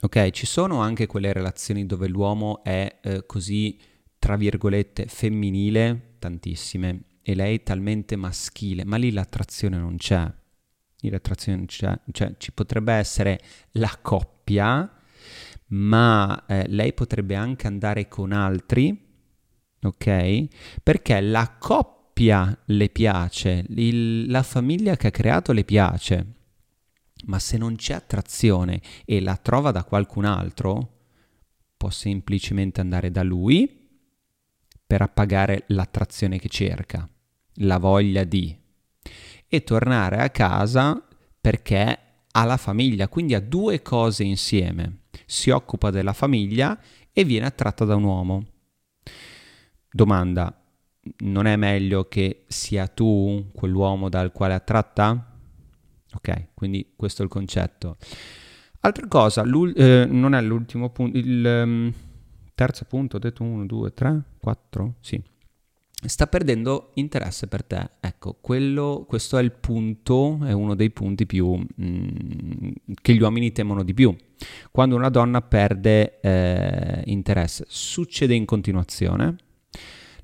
Ok, 0.00 0.30
ci 0.30 0.46
sono 0.46 0.80
anche 0.80 1.06
quelle 1.06 1.32
relazioni 1.32 1.84
dove 1.84 2.08
l'uomo 2.08 2.64
è 2.64 3.00
eh, 3.02 3.26
così, 3.26 3.78
tra 4.18 4.36
virgolette, 4.36 5.04
femminile, 5.04 6.14
tantissime, 6.18 7.04
e 7.22 7.34
lei 7.34 7.62
talmente 7.62 8.16
maschile, 8.16 8.86
ma 8.86 8.96
lì 8.96 9.12
l'attrazione 9.12 9.76
non 9.76 9.96
c'è 9.96 10.26
l'attrazione 11.08 11.64
c'è, 11.66 11.98
cioè 12.12 12.34
ci 12.36 12.52
potrebbe 12.52 12.92
essere 12.92 13.40
la 13.72 13.96
coppia, 14.02 14.92
ma 15.68 16.44
eh, 16.46 16.66
lei 16.68 16.92
potrebbe 16.92 17.34
anche 17.36 17.66
andare 17.66 18.08
con 18.08 18.32
altri, 18.32 19.08
ok? 19.82 20.46
Perché 20.82 21.20
la 21.20 21.56
coppia 21.58 22.56
le 22.66 22.88
piace, 22.90 23.64
il, 23.68 24.30
la 24.30 24.42
famiglia 24.42 24.96
che 24.96 25.06
ha 25.06 25.12
creato 25.12 25.52
le 25.52 25.64
piace, 25.64 26.34
ma 27.26 27.38
se 27.38 27.56
non 27.56 27.76
c'è 27.76 27.94
attrazione 27.94 28.80
e 29.04 29.20
la 29.20 29.36
trova 29.36 29.70
da 29.70 29.84
qualcun 29.84 30.24
altro, 30.24 30.98
può 31.76 31.88
semplicemente 31.90 32.80
andare 32.80 33.10
da 33.10 33.22
lui 33.22 33.78
per 34.86 35.02
appagare 35.02 35.64
l'attrazione 35.68 36.38
che 36.38 36.48
cerca, 36.48 37.08
la 37.54 37.78
voglia 37.78 38.24
di, 38.24 38.59
e 39.52 39.64
tornare 39.64 40.18
a 40.18 40.30
casa 40.30 41.04
perché 41.40 41.98
ha 42.30 42.44
la 42.44 42.56
famiglia, 42.56 43.08
quindi 43.08 43.34
ha 43.34 43.40
due 43.40 43.82
cose 43.82 44.22
insieme. 44.22 45.00
Si 45.26 45.50
occupa 45.50 45.90
della 45.90 46.12
famiglia 46.12 46.78
e 47.12 47.24
viene 47.24 47.46
attratta 47.46 47.84
da 47.84 47.96
un 47.96 48.04
uomo. 48.04 48.46
Domanda, 49.90 50.56
non 51.18 51.46
è 51.46 51.56
meglio 51.56 52.06
che 52.06 52.44
sia 52.46 52.86
tu 52.86 53.50
quell'uomo 53.52 54.08
dal 54.08 54.30
quale 54.30 54.52
è 54.52 54.56
attratta? 54.56 55.36
Ok, 56.12 56.54
quindi 56.54 56.92
questo 56.94 57.22
è 57.22 57.24
il 57.24 57.30
concetto. 57.30 57.96
Altra 58.82 59.08
cosa, 59.08 59.42
eh, 59.42 60.06
non 60.08 60.34
è 60.34 60.40
l'ultimo 60.40 60.90
punto, 60.90 61.18
il 61.18 61.44
um, 61.44 61.92
terzo 62.54 62.84
punto, 62.84 63.16
ho 63.16 63.18
detto 63.18 63.42
1, 63.42 63.66
2, 63.66 63.92
3, 63.92 64.22
4, 64.38 64.94
sì 65.00 65.20
sta 66.08 66.26
perdendo 66.26 66.90
interesse 66.94 67.46
per 67.46 67.62
te. 67.62 67.90
Ecco, 68.00 68.36
quello, 68.40 69.04
questo 69.06 69.38
è 69.38 69.42
il 69.42 69.52
punto, 69.52 70.38
è 70.44 70.52
uno 70.52 70.74
dei 70.74 70.90
punti 70.90 71.26
più 71.26 71.56
mm, 71.56 72.08
che 73.00 73.14
gli 73.14 73.20
uomini 73.20 73.52
temono 73.52 73.82
di 73.82 73.94
più. 73.94 74.14
Quando 74.70 74.96
una 74.96 75.10
donna 75.10 75.42
perde 75.42 76.20
eh, 76.20 77.02
interesse, 77.06 77.64
succede 77.68 78.34
in 78.34 78.44
continuazione. 78.44 79.36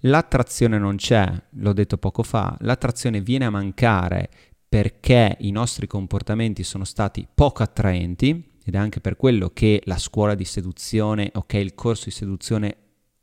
L'attrazione 0.01 0.79
non 0.79 0.97
c'è, 0.97 1.31
l'ho 1.51 1.73
detto 1.73 1.99
poco 1.99 2.23
fa, 2.23 2.57
l'attrazione 2.61 3.21
viene 3.21 3.47
a 3.47 3.51
mancare 3.51 4.29
perché 4.69 5.37
i 5.41 5.51
nostri 5.51 5.87
comportamenti 5.87 6.63
sono 6.63 6.85
stati 6.85 7.27
poco 7.33 7.63
attraenti 7.63 8.53
ed 8.65 8.75
è 8.75 8.79
anche 8.79 9.01
per 9.01 9.17
quello 9.17 9.51
che 9.51 9.81
la 9.85 9.97
scuola 9.97 10.35
di 10.35 10.45
seduzione, 10.45 11.31
ok, 11.33 11.55
il 11.55 11.75
corso 11.75 12.05
di 12.07 12.11
seduzione 12.11 12.77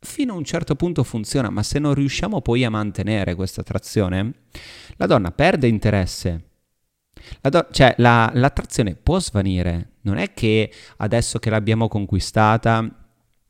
fino 0.04 0.34
a 0.34 0.36
un 0.36 0.44
certo 0.44 0.76
punto 0.76 1.02
funziona, 1.02 1.50
ma 1.50 1.62
se 1.62 1.78
non 1.78 1.94
riusciamo 1.94 2.40
poi 2.40 2.64
a 2.64 2.70
mantenere 2.70 3.34
questa 3.34 3.62
attrazione, 3.62 4.32
la 4.96 5.06
donna 5.06 5.32
perde 5.32 5.66
interesse. 5.66 6.48
La 7.40 7.48
do- 7.48 7.68
cioè 7.70 7.94
la, 7.98 8.30
l'attrazione 8.34 8.94
può 8.94 9.18
svanire, 9.18 9.94
non 10.02 10.18
è 10.18 10.32
che 10.32 10.70
adesso 10.98 11.38
che 11.38 11.50
l'abbiamo 11.50 11.88
conquistata 11.88 13.04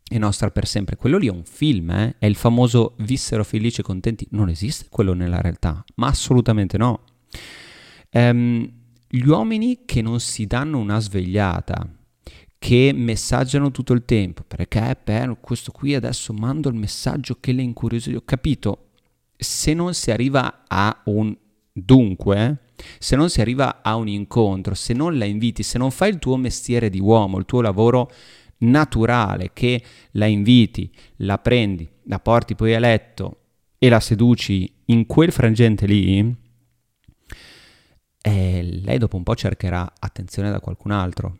è 0.06 0.18
nostra 0.18 0.50
per 0.50 0.66
sempre. 0.66 0.96
Quello 0.96 1.18
lì 1.18 1.26
è 1.26 1.30
un 1.30 1.44
film, 1.44 1.90
eh? 1.90 2.16
è 2.18 2.26
il 2.26 2.36
famoso 2.36 2.94
vissero 2.98 3.42
felici 3.42 3.80
e 3.80 3.84
contenti. 3.84 4.26
Non 4.30 4.48
esiste 4.48 4.86
quello 4.90 5.12
nella 5.12 5.40
realtà, 5.40 5.82
ma 5.96 6.08
assolutamente 6.08 6.76
no. 6.76 7.04
Ehm, 8.10 8.70
gli 9.08 9.26
uomini 9.26 9.84
che 9.84 10.02
non 10.02 10.20
si 10.20 10.46
danno 10.46 10.78
una 10.78 11.00
svegliata, 11.00 11.88
che 12.64 12.92
messaggiano 12.94 13.70
tutto 13.70 13.92
il 13.92 14.06
tempo, 14.06 14.42
perché 14.42 14.96
per 15.04 15.36
questo 15.38 15.70
qui 15.70 15.94
adesso 15.94 16.32
mando 16.32 16.70
il 16.70 16.74
messaggio 16.74 17.36
che 17.38 17.52
le 17.52 17.60
incuriosisce. 17.60 18.16
Ho 18.16 18.22
capito, 18.24 18.92
se 19.36 19.74
non 19.74 19.92
si 19.92 20.10
arriva 20.10 20.64
a 20.66 21.02
un 21.04 21.36
dunque, 21.70 22.60
se 22.98 23.16
non 23.16 23.28
si 23.28 23.42
arriva 23.42 23.82
a 23.82 23.96
un 23.96 24.08
incontro, 24.08 24.72
se 24.72 24.94
non 24.94 25.18
la 25.18 25.26
inviti, 25.26 25.62
se 25.62 25.76
non 25.76 25.90
fai 25.90 26.08
il 26.08 26.18
tuo 26.18 26.38
mestiere 26.38 26.88
di 26.88 27.00
uomo, 27.00 27.36
il 27.36 27.44
tuo 27.44 27.60
lavoro 27.60 28.10
naturale, 28.60 29.50
che 29.52 29.84
la 30.12 30.24
inviti, 30.24 30.90
la 31.16 31.36
prendi, 31.36 31.86
la 32.04 32.18
porti 32.18 32.54
poi 32.54 32.74
a 32.74 32.78
letto 32.78 33.40
e 33.78 33.90
la 33.90 34.00
seduci 34.00 34.72
in 34.86 35.04
quel 35.04 35.32
frangente 35.32 35.84
lì, 35.84 36.34
e 38.22 38.62
lei 38.62 38.96
dopo 38.96 39.18
un 39.18 39.22
po' 39.22 39.34
cercherà 39.34 39.92
attenzione 39.98 40.50
da 40.50 40.60
qualcun 40.60 40.92
altro. 40.92 41.36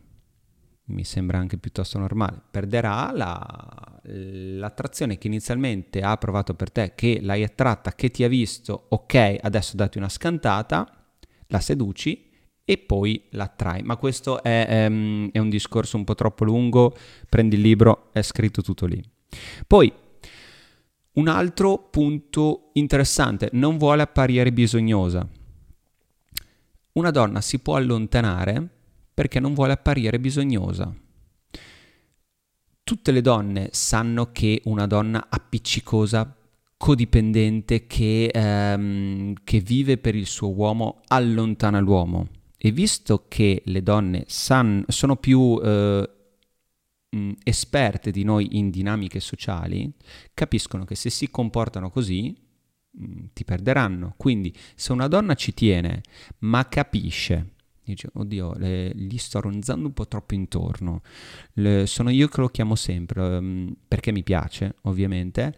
Mi 0.86 1.04
sembra 1.04 1.38
anche 1.38 1.56
piuttosto 1.56 1.98
normale. 1.98 2.42
Perderà 2.50 3.10
la, 3.12 4.00
l'attrazione 4.02 5.16
che 5.16 5.28
inizialmente 5.28 6.00
ha 6.00 6.16
provato 6.18 6.54
per 6.54 6.70
te, 6.70 6.92
che 6.94 7.20
l'hai 7.22 7.42
attratta, 7.42 7.94
che 7.94 8.10
ti 8.10 8.22
ha 8.22 8.28
visto, 8.28 8.86
ok, 8.88 9.38
adesso 9.40 9.76
dati 9.76 9.96
una 9.96 10.10
scantata, 10.10 11.06
la 11.46 11.60
seduci 11.60 12.30
e 12.64 12.78
poi 12.78 13.24
l'attrai. 13.30 13.82
Ma 13.82 13.96
questo 13.96 14.42
è, 14.42 14.66
è, 14.66 14.84
ehm, 14.84 15.30
è 15.32 15.38
un 15.38 15.48
discorso 15.48 15.96
un 15.96 16.04
po' 16.04 16.14
troppo 16.14 16.44
lungo, 16.44 16.94
prendi 17.28 17.56
il 17.56 17.62
libro, 17.62 18.10
è 18.12 18.20
scritto 18.20 18.60
tutto 18.60 18.84
lì. 18.84 19.02
Poi 19.66 19.92
un 21.12 21.28
altro 21.28 21.78
punto 21.90 22.70
interessante, 22.74 23.48
non 23.52 23.78
vuole 23.78 24.02
apparire 24.02 24.52
bisognosa. 24.52 25.26
Una 26.92 27.10
donna 27.10 27.40
si 27.40 27.60
può 27.60 27.76
allontanare 27.76 28.73
perché 29.14 29.38
non 29.38 29.54
vuole 29.54 29.72
apparire 29.72 30.18
bisognosa. 30.18 30.92
Tutte 32.82 33.12
le 33.12 33.20
donne 33.22 33.68
sanno 33.72 34.32
che 34.32 34.60
una 34.64 34.86
donna 34.86 35.28
appiccicosa, 35.30 36.36
codipendente, 36.76 37.86
che, 37.86 38.26
ehm, 38.26 39.34
che 39.42 39.60
vive 39.60 39.96
per 39.96 40.14
il 40.14 40.26
suo 40.26 40.52
uomo, 40.52 41.00
allontana 41.06 41.78
l'uomo. 41.78 42.28
E 42.58 42.72
visto 42.72 43.24
che 43.28 43.62
le 43.64 43.82
donne 43.82 44.24
san, 44.26 44.84
sono 44.88 45.16
più 45.16 45.58
eh, 45.62 46.10
mh, 47.08 47.30
esperte 47.42 48.10
di 48.10 48.24
noi 48.24 48.58
in 48.58 48.68
dinamiche 48.70 49.20
sociali, 49.20 49.90
capiscono 50.34 50.84
che 50.84 50.94
se 50.94 51.08
si 51.08 51.30
comportano 51.30 51.88
così 51.88 52.36
mh, 52.90 53.24
ti 53.32 53.44
perderanno. 53.44 54.14
Quindi 54.16 54.54
se 54.74 54.92
una 54.92 55.08
donna 55.08 55.34
ci 55.34 55.54
tiene, 55.54 56.02
ma 56.40 56.68
capisce 56.68 57.53
Dice, 57.84 58.08
oddio, 58.14 58.54
le, 58.56 58.92
gli 58.94 59.18
sto 59.18 59.40
ronzando 59.40 59.86
un 59.86 59.92
po' 59.92 60.08
troppo 60.08 60.34
intorno. 60.34 61.02
Le, 61.54 61.86
sono 61.86 62.08
io 62.10 62.28
che 62.28 62.40
lo 62.40 62.48
chiamo 62.48 62.74
sempre, 62.74 63.20
um, 63.20 63.74
perché 63.86 64.10
mi 64.10 64.22
piace, 64.22 64.76
ovviamente. 64.82 65.54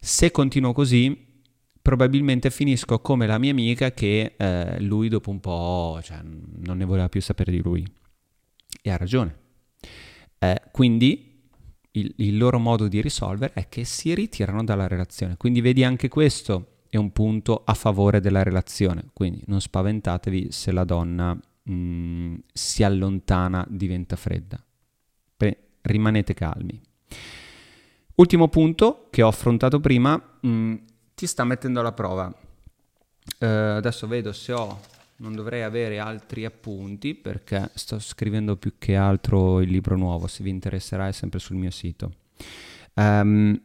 Se 0.00 0.30
continuo 0.32 0.72
così, 0.72 1.32
probabilmente 1.80 2.50
finisco 2.50 2.98
come 3.00 3.26
la 3.26 3.38
mia 3.38 3.52
amica 3.52 3.92
che 3.92 4.34
eh, 4.36 4.80
lui 4.80 5.08
dopo 5.08 5.30
un 5.30 5.38
po' 5.38 6.00
cioè, 6.02 6.20
non 6.22 6.78
ne 6.78 6.84
voleva 6.84 7.08
più 7.08 7.20
sapere 7.20 7.52
di 7.52 7.62
lui. 7.62 7.86
E 8.82 8.90
ha 8.90 8.96
ragione. 8.96 9.38
Eh, 10.38 10.60
quindi 10.72 11.48
il, 11.92 12.12
il, 12.16 12.36
loro 12.36 12.58
modo 12.58 12.88
di 12.88 13.00
risolvere 13.00 13.52
è 13.54 13.68
che 13.68 13.84
si 13.84 14.14
ritirano 14.14 14.64
dalla 14.64 14.88
relazione. 14.88 15.36
Quindi 15.36 15.60
vedi 15.60 15.84
anche 15.84 16.08
questo 16.08 16.73
è 16.94 16.96
un 16.96 17.10
punto 17.10 17.62
a 17.64 17.74
favore 17.74 18.20
della 18.20 18.44
relazione. 18.44 19.06
Quindi 19.12 19.42
non 19.46 19.60
spaventatevi 19.60 20.52
se 20.52 20.70
la 20.70 20.84
donna 20.84 21.34
mh, 21.34 21.72
mm, 21.72 22.34
si 22.52 22.84
allontana, 22.84 23.66
diventa 23.68 24.14
fredda. 24.14 24.62
Pre- 25.36 25.58
rimanete 25.82 26.34
calmi. 26.34 26.80
Ultimo 28.14 28.46
punto 28.46 29.08
che 29.10 29.22
ho 29.22 29.28
affrontato 29.28 29.80
prima, 29.80 30.14
mh, 30.40 30.48
mm, 30.48 30.74
ti 31.14 31.26
sta 31.26 31.42
mettendo 31.42 31.80
alla 31.80 31.92
prova. 31.92 32.32
Uh, 33.40 33.44
adesso 33.44 34.06
vedo 34.06 34.32
se 34.32 34.52
ho 34.52 34.80
non 35.16 35.34
dovrei 35.34 35.62
avere 35.62 35.98
altri 35.98 36.44
appunti 36.44 37.14
perché 37.14 37.70
sto 37.74 37.98
scrivendo 37.98 38.56
più 38.56 38.74
che 38.78 38.94
altro 38.96 39.60
il 39.60 39.70
libro 39.70 39.96
nuovo, 39.96 40.26
se 40.26 40.44
vi 40.44 40.50
interesserà 40.50 41.08
è 41.08 41.12
sempre 41.12 41.38
sul 41.38 41.56
mio 41.56 41.70
sito. 41.70 42.12
Um, 42.94 43.58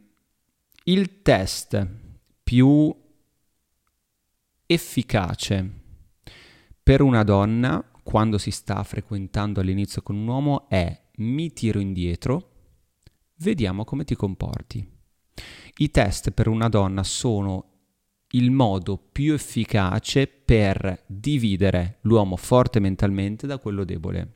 il 0.84 1.22
test 1.22 1.86
più 2.42 2.92
efficace 4.72 5.68
per 6.80 7.02
una 7.02 7.24
donna 7.24 7.84
quando 8.04 8.38
si 8.38 8.52
sta 8.52 8.80
frequentando 8.84 9.58
all'inizio 9.58 10.00
con 10.00 10.14
un 10.14 10.28
uomo 10.28 10.68
è 10.68 10.96
mi 11.16 11.52
tiro 11.52 11.80
indietro, 11.80 12.50
vediamo 13.38 13.84
come 13.84 14.04
ti 14.04 14.14
comporti. 14.14 14.88
I 15.78 15.90
test 15.90 16.30
per 16.30 16.46
una 16.46 16.68
donna 16.68 17.02
sono 17.02 17.64
il 18.30 18.52
modo 18.52 18.96
più 18.96 19.32
efficace 19.32 20.28
per 20.28 21.02
dividere 21.06 21.98
l'uomo 22.02 22.36
forte 22.36 22.78
mentalmente 22.78 23.48
da 23.48 23.58
quello 23.58 23.82
debole. 23.82 24.34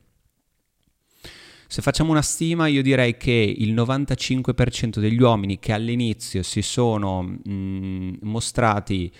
Se 1.67 1.81
facciamo 1.81 2.11
una 2.11 2.21
stima, 2.21 2.67
io 2.67 2.81
direi 2.81 3.15
che 3.15 3.31
il 3.31 3.73
95% 3.73 4.99
degli 4.99 5.21
uomini 5.21 5.59
che 5.59 5.71
all'inizio 5.71 6.43
si 6.43 6.61
sono 6.61 7.21
mh, 7.21 7.41
mm, 7.49 8.13
mostrati 8.23 9.11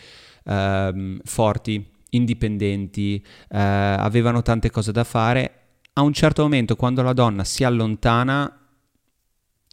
uh, 0.45 1.17
forti, 1.23 1.91
indipendenti, 2.11 3.21
uh, 3.23 3.27
avevano 3.49 4.41
tante 4.41 4.69
cose 4.69 4.91
da 4.91 5.03
fare, 5.03 5.59
a 5.93 6.01
un 6.01 6.13
certo 6.13 6.41
momento 6.41 6.75
quando 6.75 7.01
la 7.01 7.13
donna 7.13 7.43
si 7.43 7.63
allontana 7.63 8.67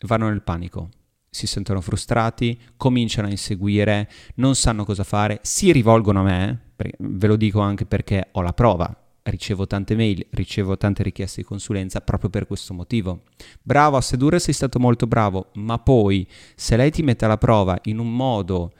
vanno 0.02 0.28
nel 0.28 0.42
panico 0.42 0.90
si 1.34 1.46
sentono 1.46 1.80
frustrati, 1.80 2.60
cominciano 2.76 3.26
a 3.26 3.30
inseguire, 3.30 4.06
non 4.34 4.54
sanno 4.54 4.84
cosa 4.84 5.02
fare, 5.02 5.38
si 5.40 5.72
rivolgono 5.72 6.20
a 6.20 6.24
me, 6.24 6.72
ve 6.98 7.26
lo 7.26 7.36
dico 7.36 7.60
anche 7.60 7.86
perché 7.86 8.28
ho 8.32 8.42
la 8.42 8.52
prova, 8.52 8.94
ricevo 9.22 9.66
tante 9.66 9.96
mail, 9.96 10.26
ricevo 10.32 10.76
tante 10.76 11.02
richieste 11.02 11.40
di 11.40 11.46
consulenza 11.46 12.02
proprio 12.02 12.28
per 12.28 12.46
questo 12.46 12.74
motivo. 12.74 13.22
Bravo 13.62 13.96
a 13.96 14.02
sedurre, 14.02 14.40
sei 14.40 14.52
stato 14.52 14.78
molto 14.78 15.06
bravo, 15.06 15.52
ma 15.54 15.78
poi 15.78 16.28
se 16.54 16.76
lei 16.76 16.90
ti 16.90 17.02
mette 17.02 17.24
alla 17.24 17.38
prova 17.38 17.78
in 17.84 17.98
un 17.98 18.14
modo 18.14 18.74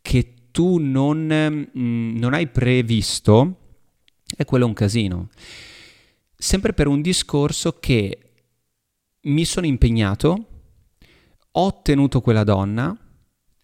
che 0.00 0.35
tu 0.56 0.78
non, 0.78 1.26
mh, 1.26 1.78
mm, 1.78 2.16
non 2.16 2.32
hai 2.32 2.46
previsto, 2.46 3.58
è 4.34 4.46
quello 4.46 4.64
un 4.64 4.72
casino. 4.72 5.28
Sempre 6.34 6.72
per 6.72 6.86
un 6.86 7.02
discorso 7.02 7.72
che 7.78 8.32
mi 9.24 9.44
sono 9.44 9.66
impegnato, 9.66 10.46
ho 11.50 11.60
ottenuto 11.60 12.22
quella 12.22 12.42
donna, 12.42 12.96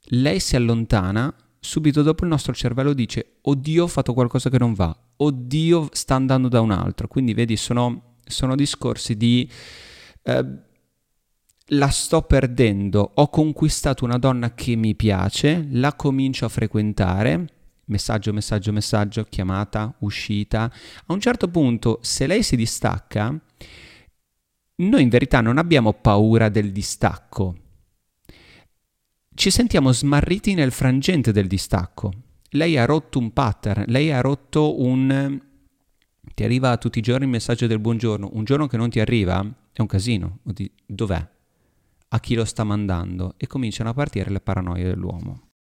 lei 0.08 0.38
si 0.38 0.54
allontana, 0.54 1.34
subito 1.58 2.02
dopo 2.02 2.24
il 2.24 2.30
nostro 2.30 2.52
cervello 2.52 2.92
dice, 2.92 3.38
oddio 3.40 3.84
ho 3.84 3.88
fatto 3.88 4.12
qualcosa 4.12 4.50
che 4.50 4.58
non 4.58 4.74
va, 4.74 4.94
oddio 5.16 5.88
sta 5.92 6.14
andando 6.14 6.48
da 6.48 6.60
un 6.60 6.72
altro. 6.72 7.08
Quindi 7.08 7.32
vedi, 7.32 7.56
sono, 7.56 8.16
sono 8.22 8.54
discorsi 8.54 9.16
di... 9.16 9.48
Eh, 10.24 10.44
la 11.72 11.88
sto 11.88 12.22
perdendo, 12.22 13.12
ho 13.14 13.28
conquistato 13.28 14.04
una 14.04 14.18
donna 14.18 14.54
che 14.54 14.74
mi 14.76 14.94
piace, 14.94 15.66
la 15.70 15.94
comincio 15.94 16.44
a 16.44 16.48
frequentare, 16.48 17.46
messaggio, 17.86 18.32
messaggio, 18.32 18.72
messaggio, 18.72 19.24
chiamata, 19.24 19.94
uscita. 20.00 20.70
A 21.06 21.12
un 21.12 21.20
certo 21.20 21.48
punto, 21.48 21.98
se 22.02 22.26
lei 22.26 22.42
si 22.42 22.56
distacca, 22.56 23.38
noi 24.74 25.02
in 25.02 25.08
verità 25.08 25.40
non 25.40 25.58
abbiamo 25.58 25.92
paura 25.92 26.48
del 26.48 26.72
distacco, 26.72 27.56
ci 29.34 29.50
sentiamo 29.50 29.92
smarriti 29.92 30.54
nel 30.54 30.72
frangente 30.72 31.32
del 31.32 31.46
distacco. 31.46 32.12
Lei 32.50 32.76
ha 32.76 32.84
rotto 32.84 33.18
un 33.18 33.32
pattern, 33.32 33.84
lei 33.86 34.12
ha 34.12 34.20
rotto 34.20 34.82
un... 34.82 35.40
Ti 36.34 36.44
arriva 36.44 36.76
tutti 36.76 36.98
i 36.98 37.02
giorni 37.02 37.24
il 37.24 37.30
messaggio 37.30 37.66
del 37.66 37.78
buongiorno, 37.78 38.30
un 38.34 38.44
giorno 38.44 38.66
che 38.66 38.76
non 38.76 38.90
ti 38.90 39.00
arriva 39.00 39.40
è 39.72 39.80
un 39.80 39.86
casino. 39.86 40.40
Dov'è? 40.86 41.26
A 42.14 42.20
chi 42.20 42.34
lo 42.34 42.44
sta 42.44 42.62
mandando? 42.62 43.36
E 43.38 43.46
cominciano 43.46 43.88
a 43.88 43.94
partire 43.94 44.30
le 44.30 44.42
paranoie 44.42 44.84
dell'uomo. 44.84 45.51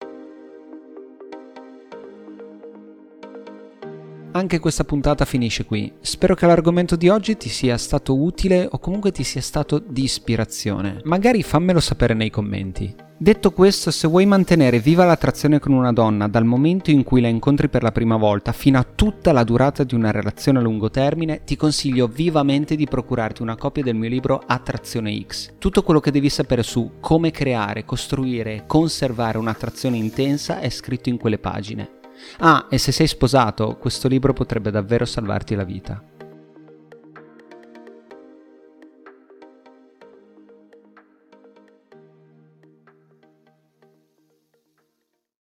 Anche 4.34 4.60
questa 4.60 4.86
puntata 4.86 5.26
finisce 5.26 5.66
qui. 5.66 5.92
Spero 6.00 6.36
che 6.36 6.46
l'argomento 6.46 6.96
di 6.96 7.10
oggi 7.10 7.36
ti 7.36 7.50
sia 7.50 7.78
stato 7.78 8.18
utile 8.18 8.66
o 8.72 8.80
comunque 8.80 9.12
ti 9.12 9.26
sia 9.26 9.42
stato 9.42 9.78
di 9.78 10.04
ispirazione. 10.04 11.02
Magari 11.04 11.44
fammelo 11.44 11.82
sapere 11.82 12.14
nei 12.14 12.30
commenti. 12.30 12.96
Detto 13.18 13.52
questo, 13.52 13.92
se 13.92 14.08
vuoi 14.08 14.26
mantenere 14.26 14.80
viva 14.80 15.04
l'attrazione 15.04 15.60
con 15.60 15.74
una 15.74 15.92
donna 15.92 16.30
dal 16.30 16.46
momento 16.46 16.92
in 16.92 17.04
cui 17.04 17.20
la 17.20 17.28
incontri 17.28 17.68
per 17.68 17.84
la 17.84 17.92
prima 17.92 18.16
volta 18.16 18.54
fino 18.54 18.80
a 18.80 18.84
tutta 18.96 19.34
la 19.34 19.44
durata 19.44 19.84
di 19.84 19.96
una 19.96 20.12
relazione 20.12 20.60
a 20.60 20.62
lungo 20.62 20.90
termine, 20.90 21.44
ti 21.44 21.58
consiglio 21.58 22.08
vivamente 22.08 22.76
di 22.76 22.88
procurarti 22.88 23.42
una 23.42 23.58
copia 23.58 23.84
del 23.84 23.96
mio 23.96 24.10
libro 24.10 24.42
Attrazione 24.44 25.24
X. 25.28 25.52
Tutto 25.60 25.84
quello 25.84 26.00
che 26.00 26.10
devi 26.10 26.30
sapere 26.30 26.64
su 26.64 26.94
come 27.02 27.32
creare, 27.32 27.84
costruire 27.84 28.56
e 28.56 28.64
conservare 28.66 29.38
un'attrazione 29.38 29.98
intensa 29.98 30.62
è 30.62 30.70
scritto 30.70 31.10
in 31.10 31.18
quelle 31.18 31.38
pagine. 31.38 32.00
Ah, 32.40 32.68
e 32.70 32.78
se 32.78 32.92
sei 32.92 33.08
sposato, 33.08 33.78
questo 33.78 34.08
libro 34.08 34.34
potrebbe 34.34 34.72
davvero 34.72 35.06
salvarti 35.06 35.56
la 35.56 35.64
vita. 35.64 36.11